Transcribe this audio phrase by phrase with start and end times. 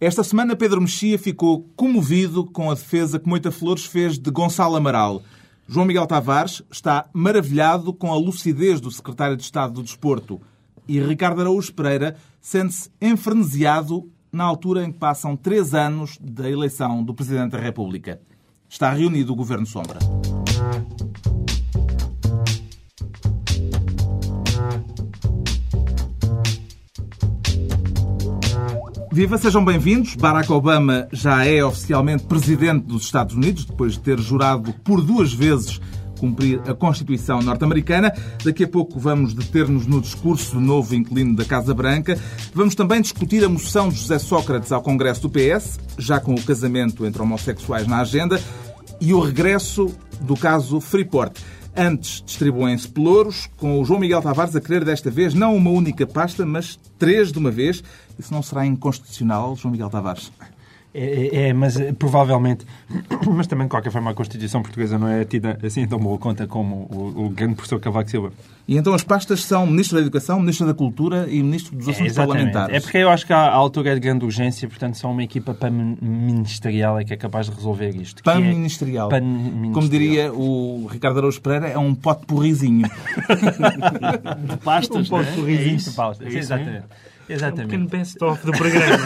[0.00, 4.74] Esta semana, Pedro Mexia ficou comovido com a defesa que Moita Flores fez de Gonçalo
[4.74, 5.22] Amaral.
[5.68, 10.40] João Miguel Tavares está maravilhado com a lucidez do secretário de Estado do Desporto.
[10.88, 17.04] E Ricardo Araújo Pereira sente-se enfrenesiado na altura em que passam três anos da eleição
[17.04, 18.22] do Presidente da República.
[18.70, 19.98] Está reunido o Governo Sombra.
[29.12, 30.14] Viva, sejam bem-vindos.
[30.14, 35.32] Barack Obama já é oficialmente presidente dos Estados Unidos, depois de ter jurado por duas
[35.32, 35.80] vezes
[36.20, 38.12] cumprir a Constituição norte-americana.
[38.44, 42.16] Daqui a pouco vamos deter-nos no discurso do novo inquilino da Casa Branca.
[42.54, 46.42] Vamos também discutir a moção de José Sócrates ao Congresso do PS, já com o
[46.42, 48.40] casamento entre homossexuais na agenda,
[49.00, 51.36] e o regresso do caso Freeport.
[51.76, 56.06] Antes distribuem-se pelouros, com o João Miguel Tavares a querer desta vez não uma única
[56.06, 57.82] pasta, mas três de uma vez.
[58.20, 60.30] Isso não será inconstitucional, João Miguel Tavares?
[60.92, 62.66] É, é, é, mas eh, provavelmente,
[63.32, 66.48] mas também de qualquer forma a Constituição Portuguesa não é tida assim tão boa conta
[66.48, 68.32] como o, o grande professor Cavaco Silva.
[68.66, 72.12] E então as pastas são Ministro da Educação, Ministro da Cultura e Ministro dos Assuntos
[72.12, 72.76] é, Parlamentares.
[72.76, 75.54] É porque eu acho que a altura é de grande urgência, portanto são uma equipa
[75.54, 78.24] pan-ministerial é que é capaz de resolver isto.
[78.24, 79.12] Pan-ministerial.
[79.12, 82.88] É pan como diria o Ricardo Araújo Pereira, é um pote porrizinho.
[84.44, 85.32] de pastas, um pote é?
[85.34, 86.34] porrizinho é de pastas.
[86.34, 86.84] Exatamente.
[87.32, 87.60] Exatamente.
[87.60, 89.04] É um pequeno best-of do programa.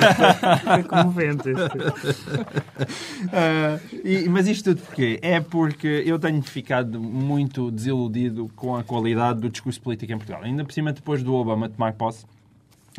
[0.79, 1.51] é comovente.
[3.23, 5.19] Uh, e, mas isto tudo porquê?
[5.23, 10.43] É porque eu tenho ficado muito desiludido com a qualidade do discurso político em Portugal.
[10.43, 12.25] Ainda por cima, depois do Obama tomar posse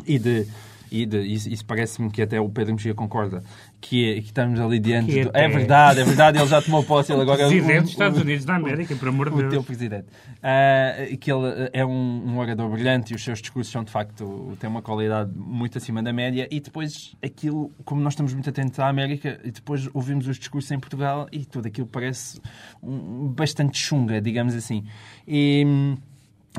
[0.06, 0.46] e de
[0.90, 3.42] e de, isso, isso parece-me que até o Pedro Mexia concorda,
[3.80, 5.12] que, é, que estamos ali diante.
[5.12, 7.90] Que do, é verdade, é verdade, ele já tomou posse, ele agora Presidente o, dos
[7.90, 9.52] Estados Unidos da América, por amor de o Deus.
[9.52, 10.06] teu presidente.
[10.38, 14.56] Uh, que ele é um, um, orador brilhante e os seus discursos são, de facto,
[14.60, 16.48] têm uma qualidade muito acima da média.
[16.50, 20.70] E depois, aquilo, como nós estamos muito atentos à América, e depois ouvimos os discursos
[20.70, 22.40] em Portugal e tudo aquilo parece
[22.82, 24.84] um, bastante chunga, digamos assim.
[25.26, 25.96] E.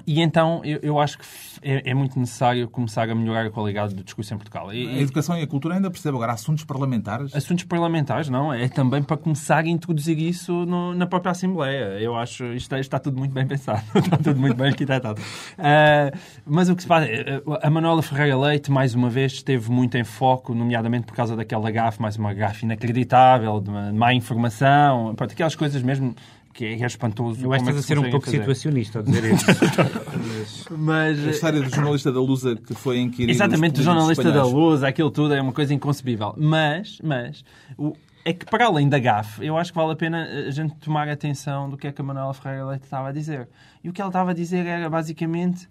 [0.05, 1.25] E então eu, eu acho que
[1.61, 4.73] é, é, muito necessário começar a melhorar a qualidade do discurso em Portugal.
[4.73, 7.35] E, a educação e a cultura ainda percebo agora assuntos parlamentares.
[7.35, 8.53] Assuntos parlamentares, não.
[8.53, 11.99] É também para começar a introduzir isso no, na própria Assembleia.
[11.99, 15.21] Eu acho isto está, está tudo muito bem pensado, está tudo muito bem arquitetado.
[15.21, 19.71] Uh, mas o que se faz é, a Manuela Ferreira Leite, mais uma vez, esteve
[19.71, 25.13] muito em foco, nomeadamente por causa daquela gafe, mais uma gafe inacreditável, de má informação,
[25.15, 26.15] pronto, aquelas coisas mesmo
[26.57, 27.45] que é espantoso.
[27.45, 28.39] Eu acho que estás a ser um pouco fazer.
[28.39, 30.73] situacionista a dizer isso.
[30.75, 31.27] mas...
[31.27, 33.29] A história do jornalista da Lusa que foi inquirido...
[33.29, 36.33] Exatamente, do jornalista da Lusa, aquilo tudo é uma coisa inconcebível.
[36.35, 37.45] Mas, mas...
[37.77, 40.73] O, é que para além da gafe, eu acho que vale a pena a gente
[40.77, 43.47] tomar atenção do que é que a Manuela Ferreira Leite estava a dizer.
[43.83, 45.69] E o que ela estava a dizer era basicamente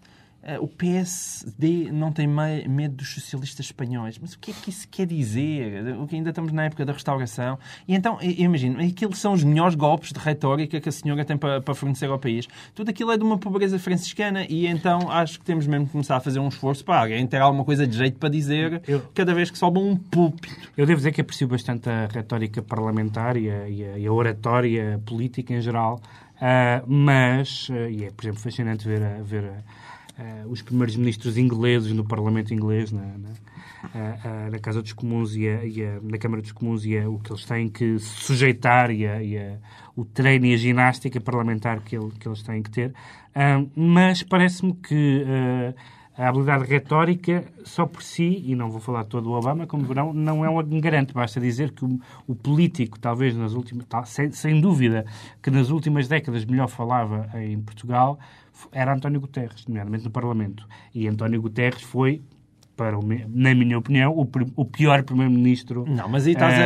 [0.60, 4.18] o PSD não tem medo dos socialistas espanhóis.
[4.18, 5.96] Mas o que é que isso quer dizer?
[5.98, 7.58] O que ainda estamos na época da restauração.
[7.86, 11.60] E então, imagino, aqueles são os melhores golpes de retórica que a senhora tem para,
[11.60, 12.48] para fornecer ao país.
[12.74, 16.16] Tudo aquilo é de uma pobreza franciscana e então acho que temos mesmo que começar
[16.16, 19.34] a fazer um esforço para alguém ter alguma coisa de jeito para dizer eu, cada
[19.34, 20.70] vez que sobe um púlpito.
[20.76, 24.12] Eu devo dizer que aprecio bastante a retórica parlamentar e a, e a, e a
[24.12, 26.00] oratória política em geral,
[26.36, 29.85] uh, mas, uh, e é, por exemplo, fascinante ver a, ver a
[30.18, 35.34] uh, os primeiros ministros ingleses no Parlamento inglês, na, na, uh, na Casa dos Comuns
[35.36, 37.98] e, a, e a, na Câmara dos Comuns, e a, o que eles têm que
[37.98, 39.58] sujeitar e, e
[39.94, 42.92] o treino e a ginástica parlamentar que, ele, que eles têm que ter.
[43.74, 45.24] mas parece-me que
[46.18, 50.14] a habilidade retórica, só por si, e não vou falar todo do Obama, como verão,
[50.14, 51.12] não é um garante.
[51.12, 55.04] Basta dizer que o, o político, talvez nas últimas, sem, sem, dúvida,
[55.42, 58.18] que nas últimas décadas melhor falava em Portugal,
[58.72, 60.66] era António Guterres, nomeadamente no Parlamento.
[60.94, 62.22] E António Guterres foi,
[62.76, 65.84] para o, na minha opinião, o, o pior primeiro-ministro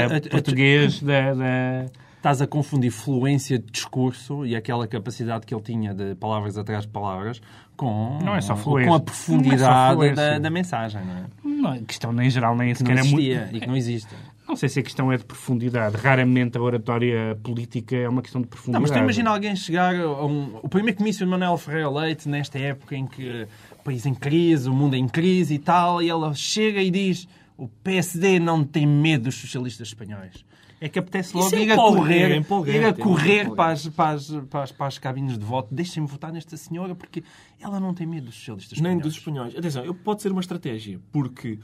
[0.07, 1.87] uh, português da, da
[2.21, 6.85] estás a confundir fluência de discurso e aquela capacidade que ele tinha de palavras atrás
[6.85, 7.41] de palavras
[7.77, 8.91] com, não é só fluência.
[8.91, 11.01] com a profundidade é da, da, mensagem.
[11.03, 11.77] Não é?
[11.79, 13.57] Não, questão nem geral nem sequer é muito...
[13.57, 14.15] e que não existe.
[14.51, 15.97] Não sei se a questão é de profundidade.
[15.97, 18.73] Raramente a oratória política é uma questão de profundidade.
[18.73, 20.59] Não, mas tu imagina alguém chegar a um...
[20.61, 24.69] O primeiro comício de Manuel Ferreira Leite, nesta época em que o país em crise,
[24.69, 28.89] o mundo em crise e tal, e ela chega e diz o PSD não tem
[28.89, 30.45] medo dos socialistas espanhóis
[30.81, 34.31] é que apetece logo é ir a correr, ir a correr para as, para, as,
[34.49, 35.69] para, as, para as cabines de voto.
[35.75, 37.23] Deixem-me votar nesta senhora porque
[37.61, 38.97] ela não tem medo dos socialistas espanhóis.
[38.97, 39.55] Nem dos espanhóis.
[39.55, 41.59] Atenção, pode ser uma estratégia, porque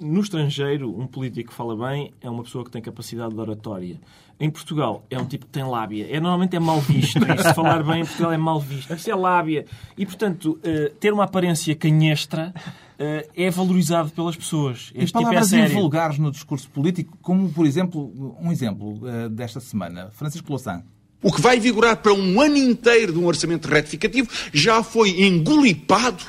[0.00, 4.00] no estrangeiro, um político que fala bem é uma pessoa que tem capacidade de oratória.
[4.40, 6.06] Em Portugal, é um tipo que tem lábia.
[6.08, 7.18] É, normalmente é mal visto.
[7.26, 8.94] E se falar bem em Portugal é mal visto.
[8.94, 9.66] Isso é lábia.
[9.96, 14.92] E, portanto, uh, ter uma aparência canhestra uh, é valorizado pelas pessoas.
[14.94, 19.00] Este e palavras tipo é invulgares no discurso político, como, por exemplo, um exemplo
[19.30, 20.10] desta semana.
[20.12, 20.84] Francisco Louçã.
[21.20, 26.22] O que vai vigorar para um ano inteiro de um orçamento retificativo já foi engolipado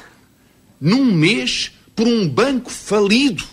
[0.81, 3.43] num mês por um banco falido,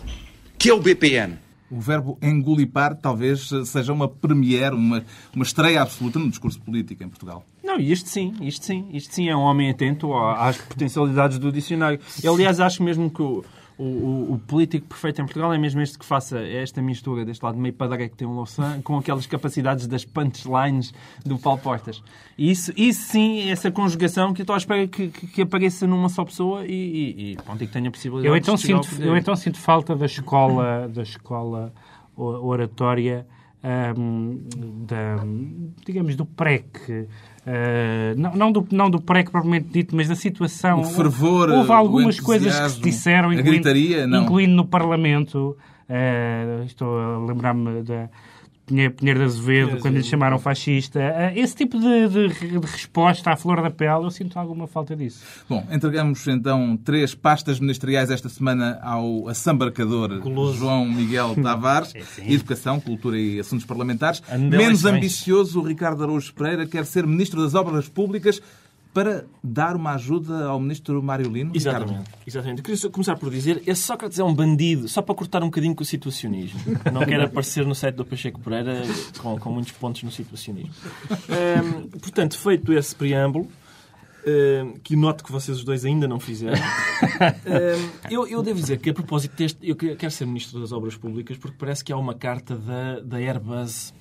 [0.57, 1.37] que é o BPN.
[1.69, 5.05] O verbo engolipar talvez seja uma premiere, uma,
[5.35, 7.45] uma estreia absoluta no discurso político em Portugal.
[7.65, 8.89] Não, isto sim, isto sim.
[8.93, 11.99] Isto sim é um homem atento às potencialidades do dicionário.
[12.25, 13.45] Aliás, acho mesmo que o,
[13.79, 17.45] o, o, o, político perfeito em Portugal é mesmo este que faça esta mistura deste
[17.45, 20.95] lado meio padre que tem um Louçã com aquelas capacidades das punchlines
[21.25, 22.03] do Paulo Portas.
[22.39, 25.87] E isso, isso sim, essa conjugação que eu estou à espera que, que, que apareça
[25.87, 29.03] numa só pessoa e, e, e, pronto, e que tenha possibilidade eu então de sinto,
[29.03, 31.73] Eu então sinto falta da escola, da escola
[32.17, 33.27] oratória
[33.97, 34.43] um,
[34.87, 35.19] da,
[35.85, 37.09] digamos, do PREC,
[37.47, 40.81] Uh, não, não, do, não do pré propriamente dito, mas da situação.
[40.81, 45.57] O fervor, Houve algumas coisas que se disseram, incluindo, gritaria, incluindo no Parlamento.
[45.89, 48.11] Uh, estou a lembrar-me da
[48.67, 50.99] Pinheiro de Azevedo, quando lhe chamaram fascista.
[51.01, 54.97] Eh, esse tipo de, de, de, resposta à flor da pele, eu sinto alguma falta
[54.97, 55.23] disso.
[55.49, 60.21] Bom, entregamos então três pastas ministeriais esta semana ao assambarcador
[60.57, 61.95] João Miguel Tavares.
[61.95, 64.21] é, Educação, Cultura e Assuntos Parlamentares.
[64.37, 68.43] Menos ambicioso, o Ricardo Araújo Pereira quer ser Ministro das Obras Públicas
[68.97, 71.53] para dar uma ajuda ao ministro Mário Lino?
[71.55, 72.11] Exatamente.
[72.27, 72.61] Exatamente.
[72.61, 75.75] Eu queria começar por dizer esse Sócrates é um bandido, só para cortar um bocadinho
[75.75, 76.59] com o situacionismo.
[76.91, 78.81] Não quero aparecer no site do Pacheco Pereira
[79.19, 80.73] com, com muitos pontos no situacionismo.
[81.29, 83.47] Um, portanto, feito esse preâmbulo,
[84.27, 88.79] um, que noto que vocês os dois ainda não fizeram, um, eu, eu, devo dizer
[88.79, 91.99] que, a propósito deste, eu quero ser Ministro das Obras Públicas porque parece que há
[91.99, 93.93] uma carta da, da Airbus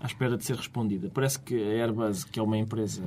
[0.00, 1.08] à espera de ser respondida.
[1.14, 3.04] Parece que a Airbus, que é uma empresa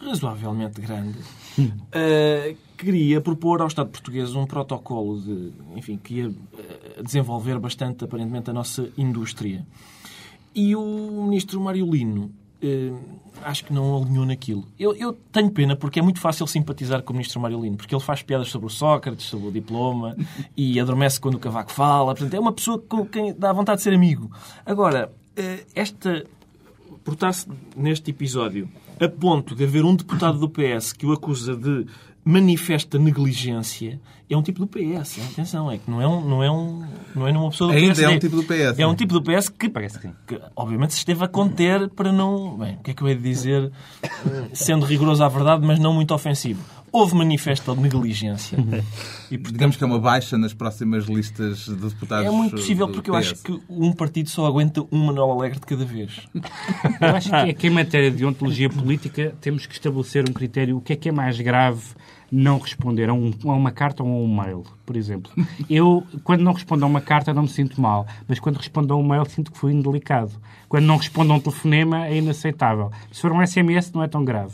[0.00, 1.18] razoavelmente grande,
[1.58, 8.04] uh, queria propor ao Estado português um protocolo de, enfim, que ia eh, desenvolver bastante,
[8.04, 9.66] aparentemente, a nossa indústria.
[10.54, 12.30] E o ministro Mário Lino
[12.62, 12.98] uh,
[13.42, 14.66] acho que não alinhou naquilo.
[14.78, 17.94] Eu, eu, tenho pena porque é muito fácil simpatizar com o ministro Mário Lino, porque
[17.94, 20.16] ele faz piadas sobre o Sócrates, sobre o diploma
[20.56, 22.14] e adormece quando o cavaco fala.
[22.14, 24.30] Portanto, é uma pessoa com quem dá vontade de ser amigo.
[24.64, 26.24] Agora, uh, esta
[27.04, 28.68] portar-se neste episódio
[29.00, 31.86] a ponto de haver um deputado do PS que o acusa de
[32.24, 35.20] manifesta negligência, é um tipo do PS.
[35.32, 36.84] Atenção, é que não é, um, não é, um,
[37.14, 38.02] não é uma pessoa do Ainda PS.
[38.02, 38.78] é um tipo do PS.
[38.78, 42.10] É um tipo do PS que, Parece que, que, obviamente, se esteve a conter para
[42.10, 42.58] não...
[42.58, 43.70] Bem, o que é que eu hei de dizer?
[44.52, 46.64] Sendo rigoroso à verdade, mas não muito ofensivo
[46.96, 48.58] houve manifesto de negligência.
[49.28, 52.26] E, portanto, Digamos que é uma baixa nas próximas listas de deputados.
[52.26, 55.66] É muito possível, porque eu acho que um partido só aguenta um Manuel Alegre de
[55.66, 56.28] cada vez.
[57.00, 60.76] Eu acho que, é que em matéria de ontologia política temos que estabelecer um critério.
[60.76, 61.82] O que é que é mais grave
[62.30, 65.30] não responder a, um, a, uma carta ou a um mail, por exemplo.
[65.70, 68.96] Eu, quando não respondo a uma carta, não me sinto mal, mas quando respondo a
[68.96, 70.32] um mail, sinto que fui indelicado.
[70.68, 72.90] Quando não respondo a um telefonema, é inaceitável.
[73.12, 74.52] Se for um SMS, não é tão grave.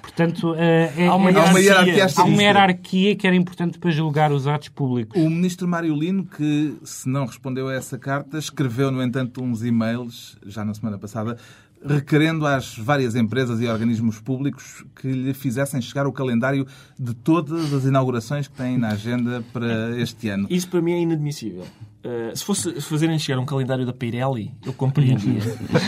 [0.00, 3.90] Portanto, eh, é, há, uma há, uma hierarquia, há uma hierarquia que era importante para
[3.90, 5.20] julgar os atos públicos.
[5.20, 9.62] O ministro Mário Lino, que se não respondeu a essa carta, escreveu, no entanto, uns
[9.62, 11.38] e-mails, já na semana passada,
[11.84, 16.66] requerendo às várias empresas e organismos públicos que lhe fizessem chegar o calendário
[16.98, 20.46] de todas as inaugurações que têm na agenda para este ano.
[20.50, 21.64] Isso para mim é inadmissível.
[22.04, 25.40] Uh, se fosse fazerem chegar um calendário da Pirelli, eu compreendia.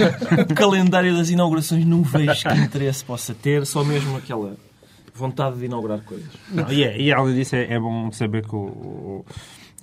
[0.48, 4.56] o calendário das inaugurações não vejo que interesse possa ter, só mesmo aquela
[5.14, 6.28] vontade de inaugurar coisas.
[6.52, 9.24] Não, e, é, e além disso, é, é bom saber que o, o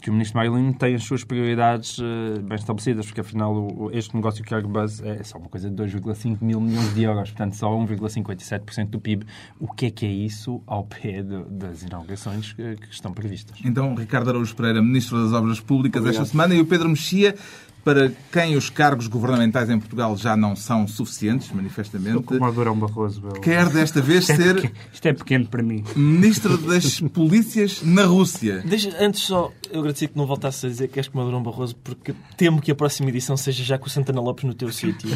[0.02, 4.16] que o ministro Marilyn tem as suas prioridades uh, bem estabelecidas, porque afinal o, este
[4.16, 7.54] negócio que é Airbus é só uma coisa de 2,5 mil milhões de euros, portanto
[7.54, 9.26] só 1,57% do PIB.
[9.60, 13.60] O que é que é isso ao pé de, das inaugurações que, que, estão previstas?
[13.64, 16.24] Então, Ricardo Araújo Pereira, Ministro das Obras Públicas Obrigado.
[16.24, 17.36] esta semana, e o Pedro Mexia,
[17.84, 22.24] para quem os cargos governamentais em Portugal já não são suficientes, manifestamente.
[22.24, 23.22] Como Adorão Barroso.
[23.42, 24.50] Quer desta vez isto é ser.
[24.50, 25.84] É pequeno, isto é pequeno para mim.
[25.96, 28.62] Ministro das Polícias na Rússia.
[28.66, 31.76] Deixa, antes só, eu agradecia que não voltasse a dizer que és como Adorão Barroso,
[31.84, 35.10] porque temo que a próxima edição seja já com o Santana Lopes no teu sítio.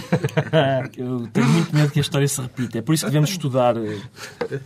[0.97, 2.79] eu tenho muito medo que a história se repita.
[2.79, 3.77] É por isso que devemos estudar.
[3.77, 3.99] Eh,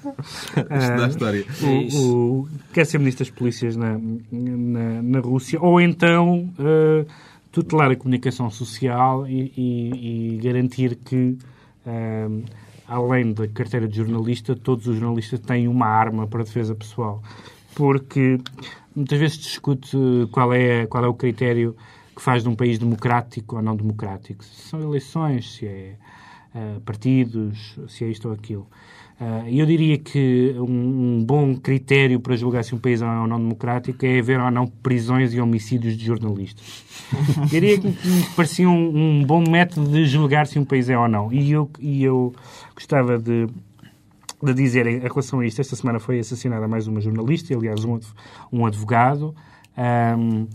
[0.56, 1.46] estudar a história.
[1.62, 4.00] É o, o, quer ser Ministro das Polícias na,
[4.32, 6.50] na, na Rússia, ou então.
[6.58, 7.06] Uh,
[7.60, 11.38] tutelar a comunicação social e, e, e garantir que,
[11.86, 12.44] um,
[12.88, 17.22] além da carteira de jornalista, todos os jornalistas têm uma arma para defesa pessoal.
[17.75, 18.39] Porque
[18.96, 19.98] muitas vezes discute
[20.32, 21.75] qual é, qual é o critério
[22.16, 24.44] que faz de um país democrático ou não democrático.
[24.44, 25.96] Se são eleições, se é
[26.56, 28.68] uh, partidos, se é isto ou aquilo.
[29.20, 33.38] Uh, eu diria que um, bom critério para julgar se um país é ou não
[33.38, 36.86] democrático é haver ou não prisões e homicídios de jornalistas.
[37.38, 40.98] eu diria que me parecia um, um, bom método de julgar se um país é
[40.98, 41.34] ou não.
[41.34, 42.34] E eu, e eu
[42.74, 43.48] gostava de,
[44.42, 48.00] de dizer em relação a isto, esta semana foi assassinada mais uma jornalista, aliás, um,
[48.54, 49.36] um advogado.
[50.18, 50.48] Um,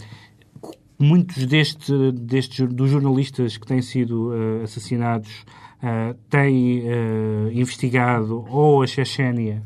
[0.99, 5.45] muitos deste, destes, dos jornalistas que têm sido uh, assassinados
[5.85, 9.63] uh, têm uh, investigado ou a Chechênia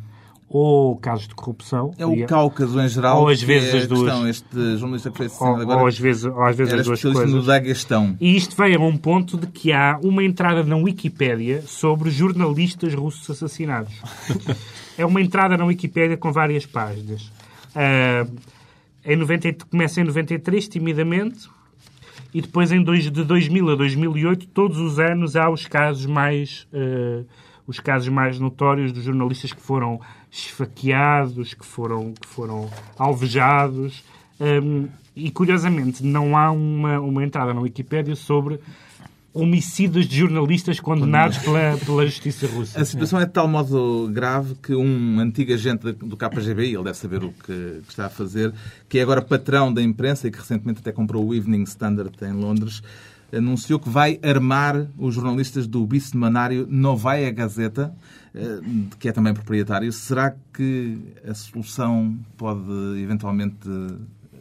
[0.50, 1.92] ou casos de corrupção.
[1.98, 3.20] É o Cáucaso em geral.
[3.20, 4.00] Ou às vezes é as duas.
[4.00, 5.80] Questão, este jornalista que foi ou, agora.
[5.80, 7.30] Ou às vezes, ou às vezes as duas coisas.
[7.30, 8.16] no Daguestão.
[8.18, 12.94] E isto vem a um ponto de que há uma entrada na Wikipédia sobre jornalistas
[12.94, 13.92] russos assassinados.
[14.96, 17.30] é uma entrada na Wikipédia com várias páginas.
[17.76, 18.34] Uh,
[19.04, 21.48] em 90, começa em 93, timidamente,
[22.32, 26.66] e depois em dois, de 2000 a 2008, todos os anos há os casos mais
[26.72, 27.24] uh,
[27.66, 34.02] os casos mais notórios dos jornalistas que foram esfaqueados, que foram que foram alvejados.
[34.40, 38.60] Um, e curiosamente não há uma, uma entrada na Wikipédia sobre
[39.38, 42.80] homicídios de jornalistas condenados pela, pela justiça russa.
[42.80, 46.96] A situação é de tal modo grave que um antigo agente do KGB, ele deve
[46.96, 48.52] saber o que, está a fazer,
[48.88, 52.32] que é agora patrão da imprensa e que recentemente até comprou o Evening Standard em
[52.32, 52.82] Londres,
[53.32, 57.94] anunciou que vai armar os jornalistas do bicemanário Novaya Gazeta,
[58.34, 58.60] eh,
[58.98, 59.92] que é também proprietário.
[59.92, 62.70] Será que a solução pode
[63.02, 63.68] eventualmente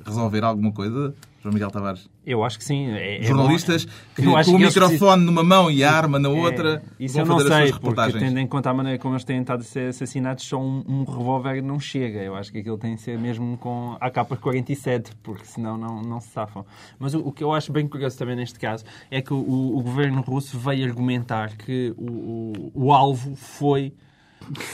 [0.05, 1.13] resolver alguma coisa?
[1.41, 2.09] João Miguel Tavares?
[2.27, 2.91] Eu acho que sim.
[2.91, 6.83] É, é Jornalistas que, com o microfone numa mão e a arma na é, outra
[6.99, 9.61] é, isso eu não sei, porque tendo em conta a maneira como eles têm estado
[9.61, 12.19] a ser assassinados, só um, um revólver não chega.
[12.19, 16.01] Eu acho que aquilo tem de ser mesmo com a capa 47, porque senão não,
[16.01, 16.65] não se safam.
[16.99, 19.37] Mas o, o, que eu acho bem curioso também neste caso é que o,
[19.77, 23.93] o governo russo veio argumentar que o, o, o alvo foi,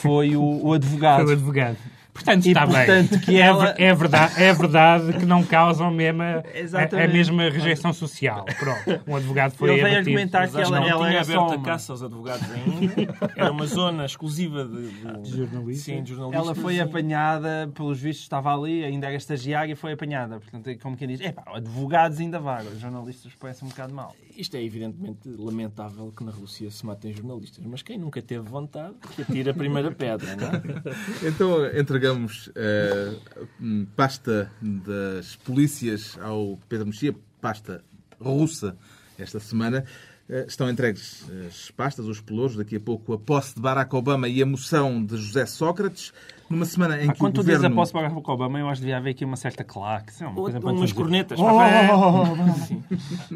[0.01, 1.22] foi o, o advogado.
[1.22, 1.77] Foi o advogado.
[2.13, 3.20] Portanto, e, está portanto, bem.
[3.20, 3.75] Que ela...
[3.77, 8.46] é, é, verdade, é verdade que não causam mesmo a, a, a, mesma rejeição social.
[8.60, 9.01] Pronto.
[9.08, 12.03] Um advogado foi Ele veio argumentar que ela, não ela tinha aberto a caça aos
[12.03, 13.15] advogados ainda.
[13.36, 15.22] Era uma zona exclusiva de, de...
[15.22, 15.86] de jornalistas.
[15.86, 16.46] Sim, de jornalistas.
[16.46, 16.82] Ela foi sim.
[16.82, 20.39] apanhada, pelos vistos estava ali, ainda era estagiária e foi apanhada.
[20.39, 24.15] Portanto, é como quem diz, é advogados ainda vaga, os jornalistas parecem um bocado mal.
[24.36, 28.96] Isto é evidentemente lamentável que na Rússia se matem jornalistas, mas quem nunca teve vontade
[29.15, 31.27] que atire a primeira pedra, não é?
[31.27, 31.63] Então
[32.03, 37.81] entregamos uh, pasta das polícias ao Pedro Mexia, pasta
[38.19, 38.75] russa,
[39.17, 39.86] esta semana.
[40.30, 44.30] Uh, estão entregues as pastas, os pelouros, daqui a pouco a posse de Barack Obama
[44.30, 46.13] e a moção de José Sócrates.
[46.50, 47.60] Numa semana em ah, que quando o governo...
[47.60, 50.13] dizes a posse de Barack Obama, eu acho que devia haver aqui uma certa claque.
[50.24, 51.38] É uma coisa umas cornetas.
[51.39, 51.46] Oh,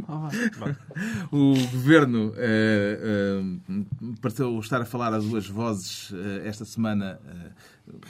[0.08, 0.28] oh,
[1.32, 6.16] oh, o governo uh, uh, pareceu estar a falar a duas vozes uh,
[6.46, 7.20] esta semana.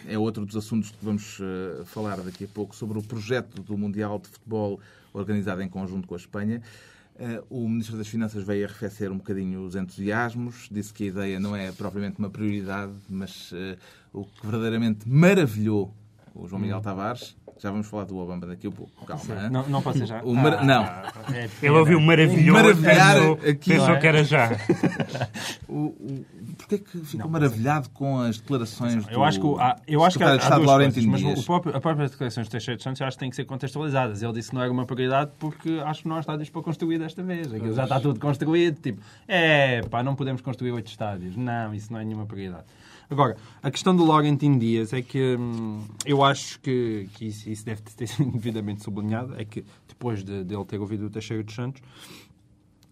[0.07, 1.39] é outro dos assuntos que vamos
[1.85, 4.79] falar daqui a pouco sobre o projeto do Mundial de Futebol
[5.13, 6.61] organizado em conjunto com a Espanha.
[7.49, 11.55] O Ministro das Finanças veio arrefecer um bocadinho os entusiasmos, disse que a ideia não
[11.55, 13.51] é propriamente uma prioridade, mas
[14.13, 15.93] o que verdadeiramente maravilhou
[16.35, 17.35] o João Miguel Tavares.
[17.59, 18.91] Já vamos falar do Obama daqui a pouco.
[19.05, 19.49] Calma.
[19.49, 20.23] Não, não pode ser já.
[20.23, 20.59] Mar...
[20.59, 20.83] Ah, não.
[21.35, 22.61] É Ele ouviu maravilhoso.
[22.61, 23.69] Maravilhar pensou, aqui.
[23.71, 23.99] Pensou é?
[23.99, 24.49] que era já.
[25.67, 26.25] o, o,
[26.57, 30.17] Porquê que ficou não, maravilhado com as declarações do eu acho que, há, eu acho
[30.17, 33.01] que há, há duas coisas, mas o próprio, a própria declaração de Teixeira de Santos
[33.01, 34.21] acho que tem que ser contextualizadas.
[34.21, 36.97] Ele disse que não era uma prioridade porque acho que não há estádios para construir
[36.97, 37.53] desta vez.
[37.53, 38.79] Aquilo já está tudo construído.
[38.81, 41.35] Tipo, é, pá, não podemos construir oito estádios.
[41.35, 42.65] Não, isso não é nenhuma prioridade.
[43.09, 47.65] Agora, a questão do Laurentino Dias é que hum, eu acho que, que isso, isso,
[47.65, 49.39] deve ter sido devidamente sublinhado.
[49.39, 51.81] É que depois de, de ele ter ouvido o Teixeira dos Santos,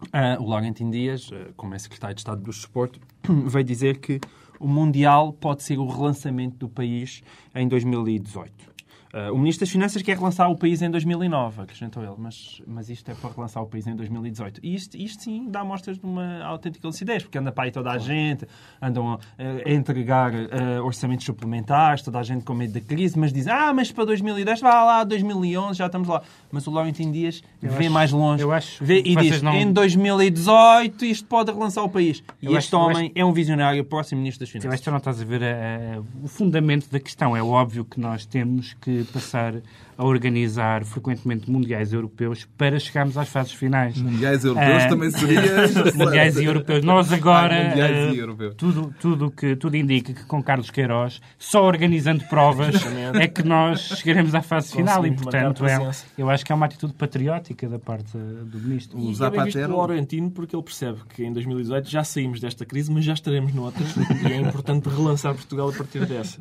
[0.04, 2.98] uh, o Laurentino Dias, uh, como é secretário de Estado do Desporto,
[3.46, 4.18] veio dizer que
[4.58, 7.22] o Mundial pode ser o relançamento do país
[7.54, 8.75] em 2018.
[9.16, 12.90] Uh, o Ministro das Finanças quer relançar o país em 2009, acrescentou ele, mas, mas
[12.90, 14.60] isto é para relançar o país em 2018.
[14.62, 17.90] E isto, isto sim dá mostras de uma autêntica lucidez, porque anda para aí toda
[17.90, 18.46] a gente,
[18.80, 19.18] andam a,
[19.64, 23.72] a entregar uh, orçamentos suplementares, toda a gente com medo da crise, mas diz, ah,
[23.72, 26.20] mas para 2010, vá lá, 2011, já estamos lá.
[26.52, 28.44] Mas o Laurentino Dias eu vê acho, mais longe
[28.82, 29.54] vê, e diz, não...
[29.54, 32.22] em 2018 isto pode relançar o país.
[32.42, 33.12] E eu este acho, homem acho...
[33.14, 34.66] é um visionário, próximo Ministro das Finanças.
[34.66, 37.34] Eu acho que não estás a ver a, a, o fundamento da questão.
[37.34, 39.54] É óbvio que nós temos que passar
[39.98, 43.96] a organizar frequentemente mundiais europeus para chegarmos às fases finais.
[43.96, 45.42] Mundiais europeus Ah, também seria.
[45.96, 46.84] mundiais e europeus.
[46.84, 48.54] Nós agora, Ah, mundiais eh, e europeus.
[48.56, 52.74] tudo, tudo, que, tudo indica que com Carlos Queiroz, só organizando provas
[53.14, 56.52] é que nós chegaremos à fase final e, Conseguimos portanto, marcar é, eu acho que
[56.52, 58.98] é uma atitude patriótica da parte do Ministro.
[58.98, 62.90] O E Zapatero- pelo Laurentino porque ele percebe que em 2018 já saímos desta crise,
[62.92, 63.82] mas já estaremos noutra
[64.28, 66.38] e é importante relançar Portugal a partir dessa.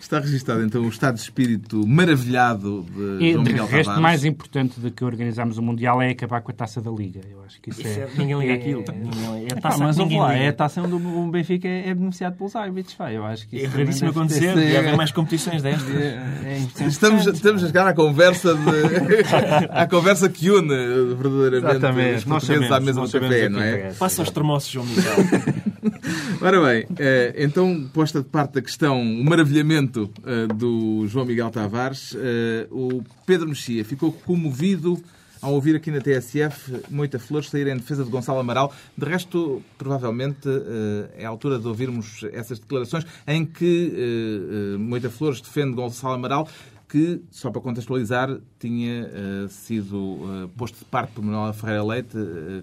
[0.00, 4.02] Está registado então o estado de espírito maravilhado de E, João de Miguel resto, Tavares.
[4.02, 7.20] mais importante do que organizarmos o Mundial é acabar com a taça da Liga.
[7.30, 8.84] Eu acho que isso, Isso é, é- ninguém liga é- aquilo.
[8.92, 10.32] Ninguém, é a Ah, taça mas lá, liga.
[10.34, 12.94] é a taça onde o Benfica é é beneficiado pelos árbitros.
[12.94, 13.12] pá.
[13.12, 14.66] Eu acho que É isso raríssimo também deve acontecer.
[14.72, 15.94] Deve haver mais competições destas.
[15.94, 16.86] É, é.
[16.86, 18.60] Estamos, estamos a chegar à conversa de,
[19.70, 22.16] à conversa que une eh, verdadeiramente Exatamente.
[22.18, 23.92] os portugueses à mesa do café, não é?
[23.98, 25.14] Passa aos termossos, João Miguel.
[26.40, 31.50] Ora bem, eh, então, posta de parte da questão, o maravilhamento eh, do João Miguel
[31.50, 35.02] Tavares, eh, o Pedro Mexia ficou comovido
[35.42, 38.72] ao ouvir aqui na TSF Moita Flores sair em defesa de Gonçalo Amaral.
[38.96, 45.10] De resto, provavelmente eh, é a altura de ouvirmos essas declarações em que eh, Moita
[45.10, 46.48] Flores defende Gonçalo Amaral,
[46.88, 52.16] que, só para contextualizar, tinha sido posto de parte por Manuela Ferreira Leite,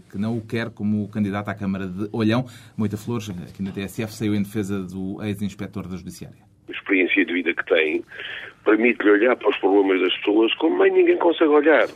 [0.10, 2.46] que não o quer como candidato à Câmara de Olhão.
[2.78, 6.38] Moita Flores, aqui na TSF, saiu em defesa do ex-inspetor da Judiciária.
[6.68, 8.04] a experiência de vida que tem,
[8.64, 11.88] permite-lhe olhar para os problemas das pessoas como bem ninguém consegue olhar.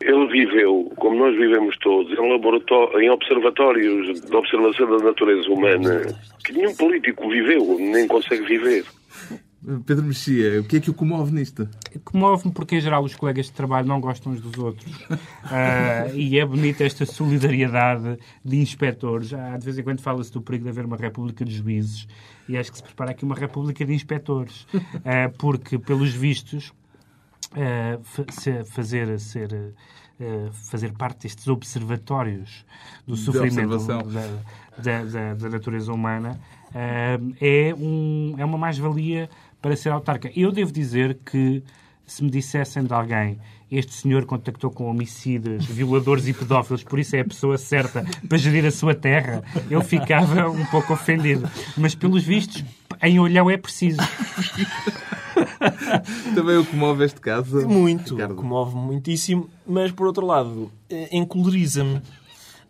[0.00, 6.02] Ele viveu, como nós vivemos todos, em, em observatórios de observação da natureza humana,
[6.44, 8.84] que nenhum político viveu, nem consegue viver.
[9.84, 11.68] Pedro Mexia, o que é que o comove nisto?
[12.04, 14.92] Comove-me porque, em geral, os colegas de trabalho não gostam uns dos outros.
[15.50, 19.32] Ah, e é bonita esta solidariedade de inspectores.
[19.32, 22.06] Há, de vez em quando fala-se do perigo de haver uma república de juízes.
[22.48, 24.66] E acho que se prepara aqui uma república de inspectores.
[25.04, 26.72] Ah, porque, pelos vistos,
[27.52, 29.72] ah, fa- se- fazer, ser,
[30.20, 32.64] ah, fazer parte destes observatórios
[33.06, 34.02] do sofrimento da,
[34.82, 36.38] da- da- da natureza humana
[36.74, 40.30] ah, é, um, é uma mais-valia para ser autarca.
[40.34, 41.62] Eu devo dizer que
[42.06, 43.38] se me dissessem de alguém
[43.70, 48.38] este senhor contactou com homicidas, violadores e pedófilos, por isso é a pessoa certa para
[48.38, 51.48] gerir a sua terra, eu ficava um pouco ofendido.
[51.76, 52.64] Mas, pelos vistos,
[53.02, 53.98] em olhão é preciso.
[56.34, 57.68] Também o comove este caso?
[57.68, 62.00] Muito, comove muitíssimo, mas por outro lado, eh, encoleriza-me.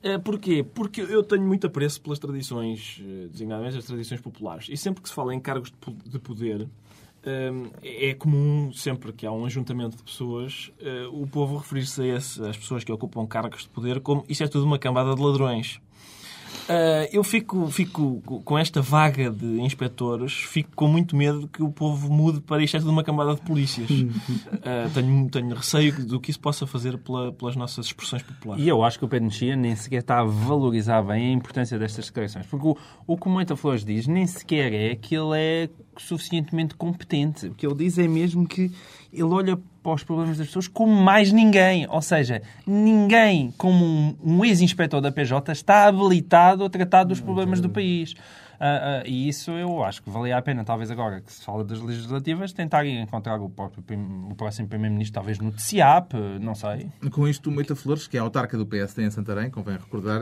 [0.03, 0.63] Eh, Porquê?
[0.63, 4.69] Porque eu tenho muito apreço pelas tradições, eh, designadamente as tradições populares.
[4.71, 6.69] E sempre que se fala em cargos de po- de poder,
[7.25, 7.51] eh,
[7.83, 10.71] é comum, sempre que há um ajuntamento de pessoas,
[11.13, 14.65] o povo referir-se a às pessoas que ocupam cargos de poder como isto é tudo
[14.65, 15.81] uma cambada de ladrões.
[16.69, 21.71] Uh, eu fico, fico com esta vaga de inspectores, fico com muito medo que o
[21.71, 23.89] povo mude para isto é tudo uma cambada de polícias.
[23.91, 28.65] Uh, tenho, tenho receio do que isso possa fazer pela- pelas nossas expressões populares.
[28.65, 31.79] E eu acho que o Pedro Mexia nem sequer está a valorizar bem a importância
[31.79, 32.47] destas declarações.
[32.47, 36.75] Porque o, o que o Moita Flores diz nem sequer é que ele é suficientemente
[36.75, 37.47] competente.
[37.47, 38.71] O que ele diz é mesmo que
[39.13, 41.87] ele olha para os problemas das pessoas como mais ninguém.
[41.89, 47.61] Ou seja, ninguém, como um, um ex-inspetor da PJ, está habilitado a tratar dos problemas
[47.61, 48.15] do país.
[48.61, 51.65] Ah, ah, e isso eu acho que valia a pena, talvez agora que se fala
[51.65, 53.85] das legislativas, tentarem encontrar o, próprio
[54.29, 56.91] o próximo Primeiro-Ministro, talvez no TCIAP, não sei.
[57.13, 60.21] Com isto, o Moita Flores, que é autarca do PSD em Santarém, convém recordar,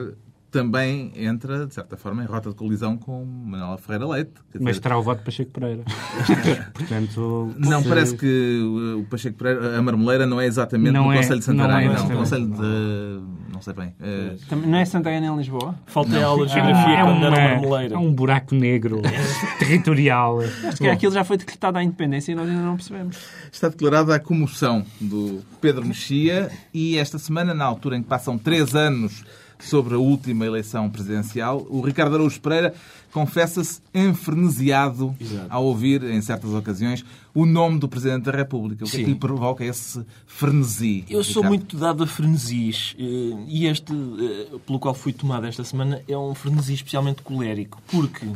[0.57, 4.33] também entra, de certa forma, em rota de colisão com Manuela Ferreira Leite.
[4.59, 5.83] Mas terá o voto de Pacheco Pereira.
[6.73, 8.61] Portanto, Não, se- parece que
[8.99, 11.85] o Pacheco Pereira, a marmeleira não é exatamente Não no é- Conselho de não Santarém,
[11.85, 11.95] é não.
[11.95, 12.19] exatamente.
[12.19, 13.53] Conselho de...
[13.53, 13.95] não sei bem.
[14.01, 15.75] Eh, Também- Não é Santarém nem Lisboa?
[15.87, 17.95] Falta a aula de geografia é, quando era uma- marmeleira.
[17.95, 19.03] é um buraco negro
[19.59, 20.41] territorial.
[20.41, 23.19] Acho que aquilo já foi decretado à independência e nós ainda não percebemos.
[23.53, 28.39] Está declarada a comoção do Pedro Mexia e esta semana, na altura em que passam
[28.39, 29.25] três anos
[29.59, 32.75] sobre a última eleição presidencial, o Ricardo Araújo Pereira
[33.13, 35.47] confessa-se enfrenesiado Exato.
[35.49, 38.85] ao ouvir, em certas ocasiões, o nome do Presidente da República.
[38.85, 41.05] O que é que lhe provoca esse frenesi?
[41.09, 41.49] Eu sou Ricardo?
[41.49, 46.17] muito dado a frenesis eh, e este, eh, pelo qual fui tomado esta semana, é
[46.17, 48.27] um frenesi especialmente colérico, porque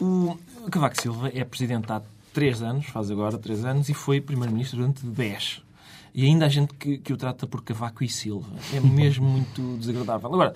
[0.00, 0.36] o
[0.70, 2.00] Cavaco Silva é presidente há
[2.32, 5.63] três anos, faz agora três anos, e foi primeiro-ministro durante dez.
[6.14, 8.46] E ainda há gente que, que o trata por Cavaco e Silva.
[8.72, 10.32] É mesmo muito desagradável.
[10.32, 10.54] Agora,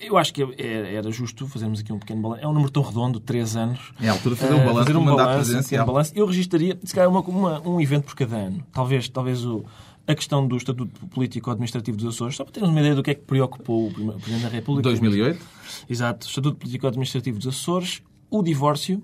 [0.00, 2.42] eu acho que é- era justo fazermos aqui um pequeno balanço.
[2.42, 3.92] É um número tão redondo, três anos.
[4.00, 5.84] É a altura de fazer um Eh, balanço fazer um mandato balanço, presidencial.
[5.84, 6.12] um balanço.
[6.14, 8.64] Eu registaria, se calhar, uma, uma- um evento por cada ano.
[8.72, 9.64] Talvez, talvez o,
[10.08, 13.14] a questão do Estatuto Político-Administrativo dos Açores, só para termos uma ideia do que é
[13.14, 14.88] que preocupou o Presidente da República.
[14.88, 15.46] 2008?
[15.88, 16.26] Exato.
[16.26, 19.00] Estatuto Político-Administrativo dos Açores, o divórcio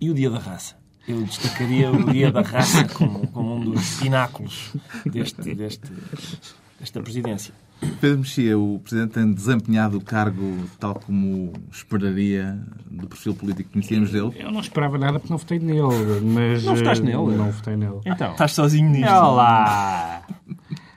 [0.00, 0.76] e o Dia da Raça.
[1.08, 4.72] Eu destacaria o Dia da Raça como, como um dos pináculos
[5.04, 5.86] deste, deste,
[6.80, 7.54] desta presidência.
[8.00, 12.58] Pedro Mexia, o Presidente tem desempenhado o cargo tal como esperaria
[12.90, 14.32] do perfil político que conhecíamos dele?
[14.36, 16.64] Eu não esperava nada porque não votei nele, mas...
[16.64, 17.36] Não votaste eh, nele?
[17.36, 18.00] Não votei nele.
[18.04, 19.12] Então, Estás sozinho nisto.
[19.12, 20.22] Olá!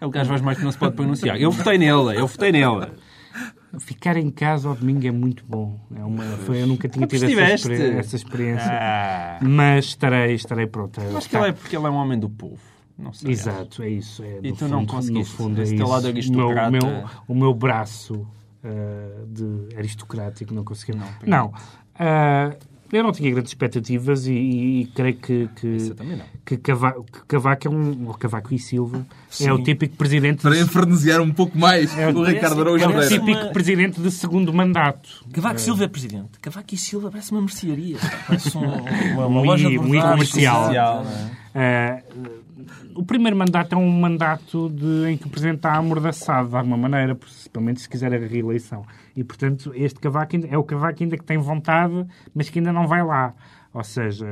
[0.02, 1.40] É o gajo mais mais que não se pode pronunciar.
[1.40, 2.88] Eu votei nele, eu votei nele.
[3.78, 5.80] Ficar em casa ao domingo é muito bom.
[5.96, 8.68] É uma, foi, eu nunca tinha tido essa, experi- essa experiência.
[8.72, 11.00] Ah, Mas estarei, estarei pronto.
[11.16, 12.58] acho que ele é porque ele é um homem do povo.
[12.98, 13.32] Não sei.
[13.32, 14.24] Exato, é isso.
[14.24, 16.68] É, E tu não fundo, conseguiste, No fundo, é esse lado O meu, aristocrata.
[16.68, 18.28] o meu, o meu braço
[18.64, 20.96] ah, de aristocrático não conseguia.
[20.96, 21.54] Não, Não.
[22.02, 22.56] Ah,
[22.92, 26.26] eu não tinha grandes expectativas e, e- e creio que, que, Isso eu também não.
[26.46, 28.08] que, Cava- que Cavaco é um.
[28.08, 29.06] ou Cavaco e Silva
[29.42, 30.42] é o típico presidente.
[30.42, 33.10] Para de- um pouco mais É, o Ricardo Araújo é o Pereira.
[33.20, 35.10] típico presidente de segundo mandato.
[35.32, 36.40] Cavaco Silva é presidente.
[36.42, 37.98] Cavaco e Silva parece uma mercearia.
[38.28, 40.74] Parece um, uma, uma Muito- loja de muito comercial.
[41.04, 41.30] Não é?
[41.56, 42.02] Ah,
[42.96, 46.78] o primeiro mandato é um mandato de, em que o Presidente está amordaçado, de alguma
[46.78, 48.86] maneira, principalmente se quiser a reeleição.
[49.16, 52.88] E, portanto, este Cavaco é o Cavaco ainda que tem vontade, mas que ainda não
[52.88, 53.34] vai lá.
[53.74, 54.26] Ou seja,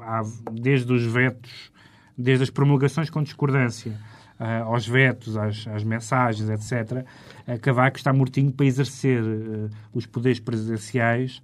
[0.00, 0.22] ah, há,
[0.52, 1.70] desde os vetos,
[2.16, 3.92] desde as promulgações com discordância,
[4.38, 7.04] ah, aos vetos, às, às mensagens, etc.,
[7.46, 11.42] ah, Cavaco está mortinho para exercer ah, os poderes presidenciais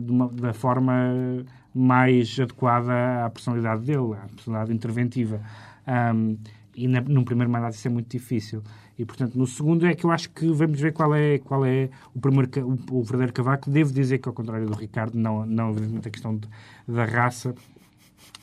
[0.00, 1.44] de uma- da forma
[1.76, 5.40] mais adequada à personalidade dele, à personalidade interventiva.
[5.86, 6.36] Ahm,
[6.74, 8.62] e na, num primeiro mandato isso é muito difícil.
[8.98, 11.90] E, portanto, no segundo é que eu acho que vamos ver qual é, qual é
[12.14, 13.70] o, primeiro, o, o verdadeiro Cavaco.
[13.70, 16.48] Devo dizer que, ao contrário do Ricardo, não, não evidentemente a questão de-
[16.88, 17.54] da raça,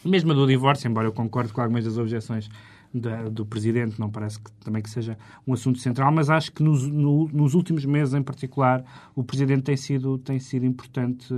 [0.05, 2.49] mesmo a do divórcio, embora eu concorde com algumas das objeções
[2.93, 5.17] da- do Presidente, não parece que, também que seja
[5.47, 8.83] um assunto central, mas acho que nos, no- nos últimos meses, em particular,
[9.15, 11.33] o Presidente tem sido, tem sido importante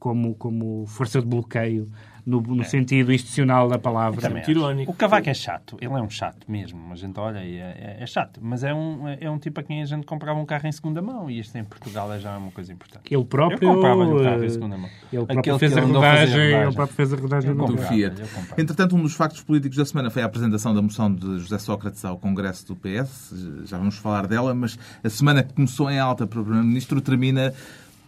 [0.00, 1.88] como, como força de bloqueio,
[2.26, 4.40] no, no sentido institucional da palavra.
[4.40, 4.50] Acho.
[4.50, 4.92] irónico.
[4.92, 5.76] O Cavaco é chato.
[5.80, 6.92] Ele é um chato mesmo.
[6.92, 8.40] A gente olha e é, é- é chato.
[8.42, 11.00] Mas é um, é um tipo a quem a gente comprava um carro em segunda
[11.00, 11.30] mão.
[11.30, 13.02] E isto em Portugal é já uma coisa importante.
[13.12, 14.90] Ele próprio, Eu comprava-lhe um carro em segunda mão.
[15.12, 16.62] Ele próprio fez a rodagem, rodagem.
[16.62, 18.20] ele próprio fez a rodagem do comprava, Fiat.
[18.20, 18.60] comprava.
[18.62, 22.04] Entretanto, um dos factos políticos da semana foi a apresentação da moção de José Sócrates
[22.04, 23.34] ao Congresso do PS.
[23.64, 27.52] Já vamos falar dela, mas a semana que começou em alta para o Primeiro-Ministro termina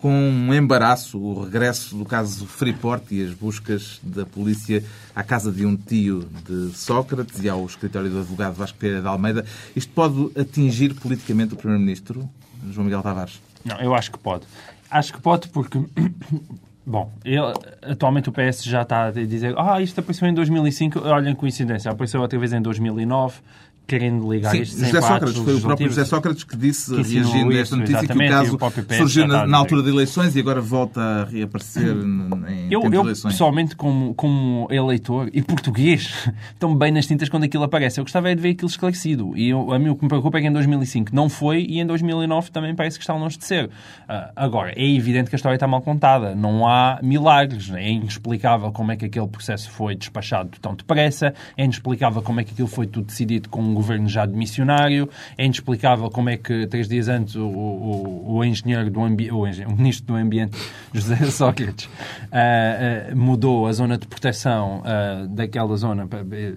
[0.02, 4.84] com um embaraço, o regresso do caso Freeport e as buscas da polícia
[5.14, 9.06] à casa de um tio de Sócrates e ao escritório do advogado Vasco Pereira de
[9.06, 9.46] Almeida.
[9.76, 12.28] Isto pode atingir politicamente o Primeiro-Ministro,
[12.68, 13.40] João Miguel Tavares?
[13.64, 14.42] Não, eu acho que pode.
[14.90, 15.78] Acho que pode porque...
[16.84, 17.38] Bom, ele,
[17.80, 20.98] atualmente o PS já está a dizer ah, isto apareceu em 2005.
[20.98, 23.36] Olhem, coincidência, apareceu outra vez em 2009,
[23.86, 27.50] querendo ligar Sim, isto José Sócrates, foi o próprio José Sócrates que disse, que reagindo
[27.50, 30.60] a esta notícia, que o caso o surgiu na, na altura de eleições e agora
[30.60, 33.34] volta a reaparecer em Eu, de eu eleições.
[33.34, 38.00] pessoalmente, como, como eleitor e português, estou bem nas tintas quando aquilo aparece.
[38.00, 39.36] Eu gostava é de ver aquilo esclarecido.
[39.36, 41.80] E eu, a mim o que me preocupa é que em 2005 não foi e
[41.80, 43.70] em 2009 também parece que está longe de ser.
[44.08, 46.34] Ah, agora, é evidente que a história está mal contada.
[46.34, 47.70] Não há milagres.
[47.70, 51.34] É inexplicável como é que aquele processo foi despachado tão depressa.
[51.56, 55.08] É inexplicável como é que aquilo foi tudo decidido com um governo já demissionário.
[55.36, 59.72] É inexplicável como é que três dias antes o, o, o engenheiro do ambiente, o,
[59.74, 60.56] ministro do Ambiente,
[60.92, 61.88] José Sócrates,
[62.30, 66.08] ah, ah, mudou a zona de proteção ah, daquela zona,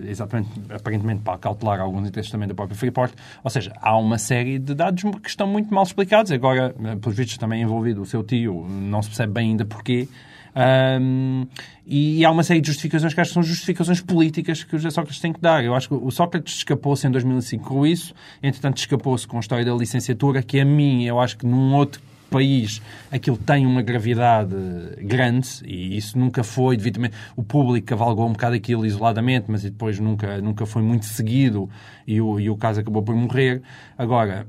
[0.07, 3.13] exatamente, aparentemente para cautelar alguns interesses também da própria Freeport.
[3.43, 6.31] Ou seja, há uma série de dados que estão muito mal explicados.
[6.31, 10.07] Agora, pelos vistos, também envolvido o seu tio, não se percebe bem ainda porquê.
[10.55, 11.47] Ahm,
[11.85, 14.89] e há uma série de justificações que acho que são justificações políticas que o José
[14.89, 15.63] Sócrates tem que dar.
[15.63, 19.65] Eu acho que o Sócrates escapou-se em 2005 com isso, entretanto escapou-se com a história
[19.65, 24.55] da licenciatura, que a mim, eu acho que num outro país aquilo tem uma gravidade
[24.99, 27.15] grande e isso nunca foi devidamente...
[27.35, 31.69] O público cavalgou um bocado aquilo isoladamente, mas depois nunca, nunca foi muito seguido
[32.07, 33.61] e o, e o caso acabou por morrer.
[33.97, 34.47] Agora...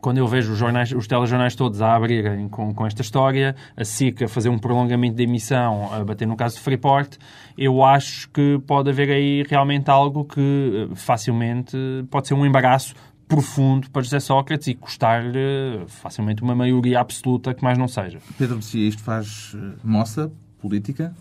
[0.00, 3.84] quando eu vejo os, jornais, os telejornais todos a abrirem com, com esta história, a
[3.84, 7.16] SIC a fazer um prolongamento de emissão, a bater no caso de Freeport,
[7.56, 11.76] eu acho que pode haver aí realmente algo que eh, facilmente
[12.10, 12.94] pode ser um embaraço
[13.28, 18.18] profundo para José Sócrates e custar-lhe facilmente uma maioria absoluta que mais não seja.
[18.36, 21.14] Pedro Mexia, isto faz eh, moça política?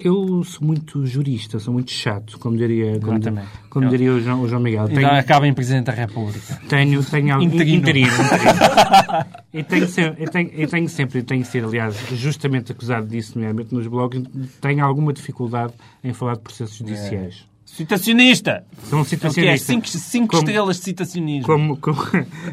[0.00, 3.20] Eu sou muito jurista, sou muito chato, como diria, como,
[3.70, 4.86] como Eu- diria o, João, o João Miguel.
[4.86, 6.60] Ainda acaba em Presidente da República.
[6.68, 7.44] Tenho, tenho algo.
[7.44, 7.76] Interino.
[7.78, 8.08] Interino.
[8.12, 9.26] interino.
[9.52, 13.32] e tenho, sempre, eu tenho, eu tenho sempre, e tenho sido, aliás, justamente acusado disso,
[13.36, 14.22] nomeadamente nos blogs,
[14.60, 17.46] tenho alguma dificuldade em falar de processos judiciais.
[17.64, 18.64] Citacionista!
[18.88, 19.56] Sou um É que é?
[19.56, 21.46] Cinco, cinco Como- estrelas de citacionismo.
[21.46, 21.98] Como, como-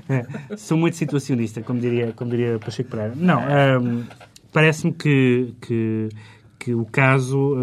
[0.57, 3.13] sou muito situacionista, como diria, como diria Pacheco Pereira.
[3.15, 3.39] Não,
[3.81, 4.03] hum,
[4.51, 6.09] parece-me que, que,
[6.63, 7.55] que o caso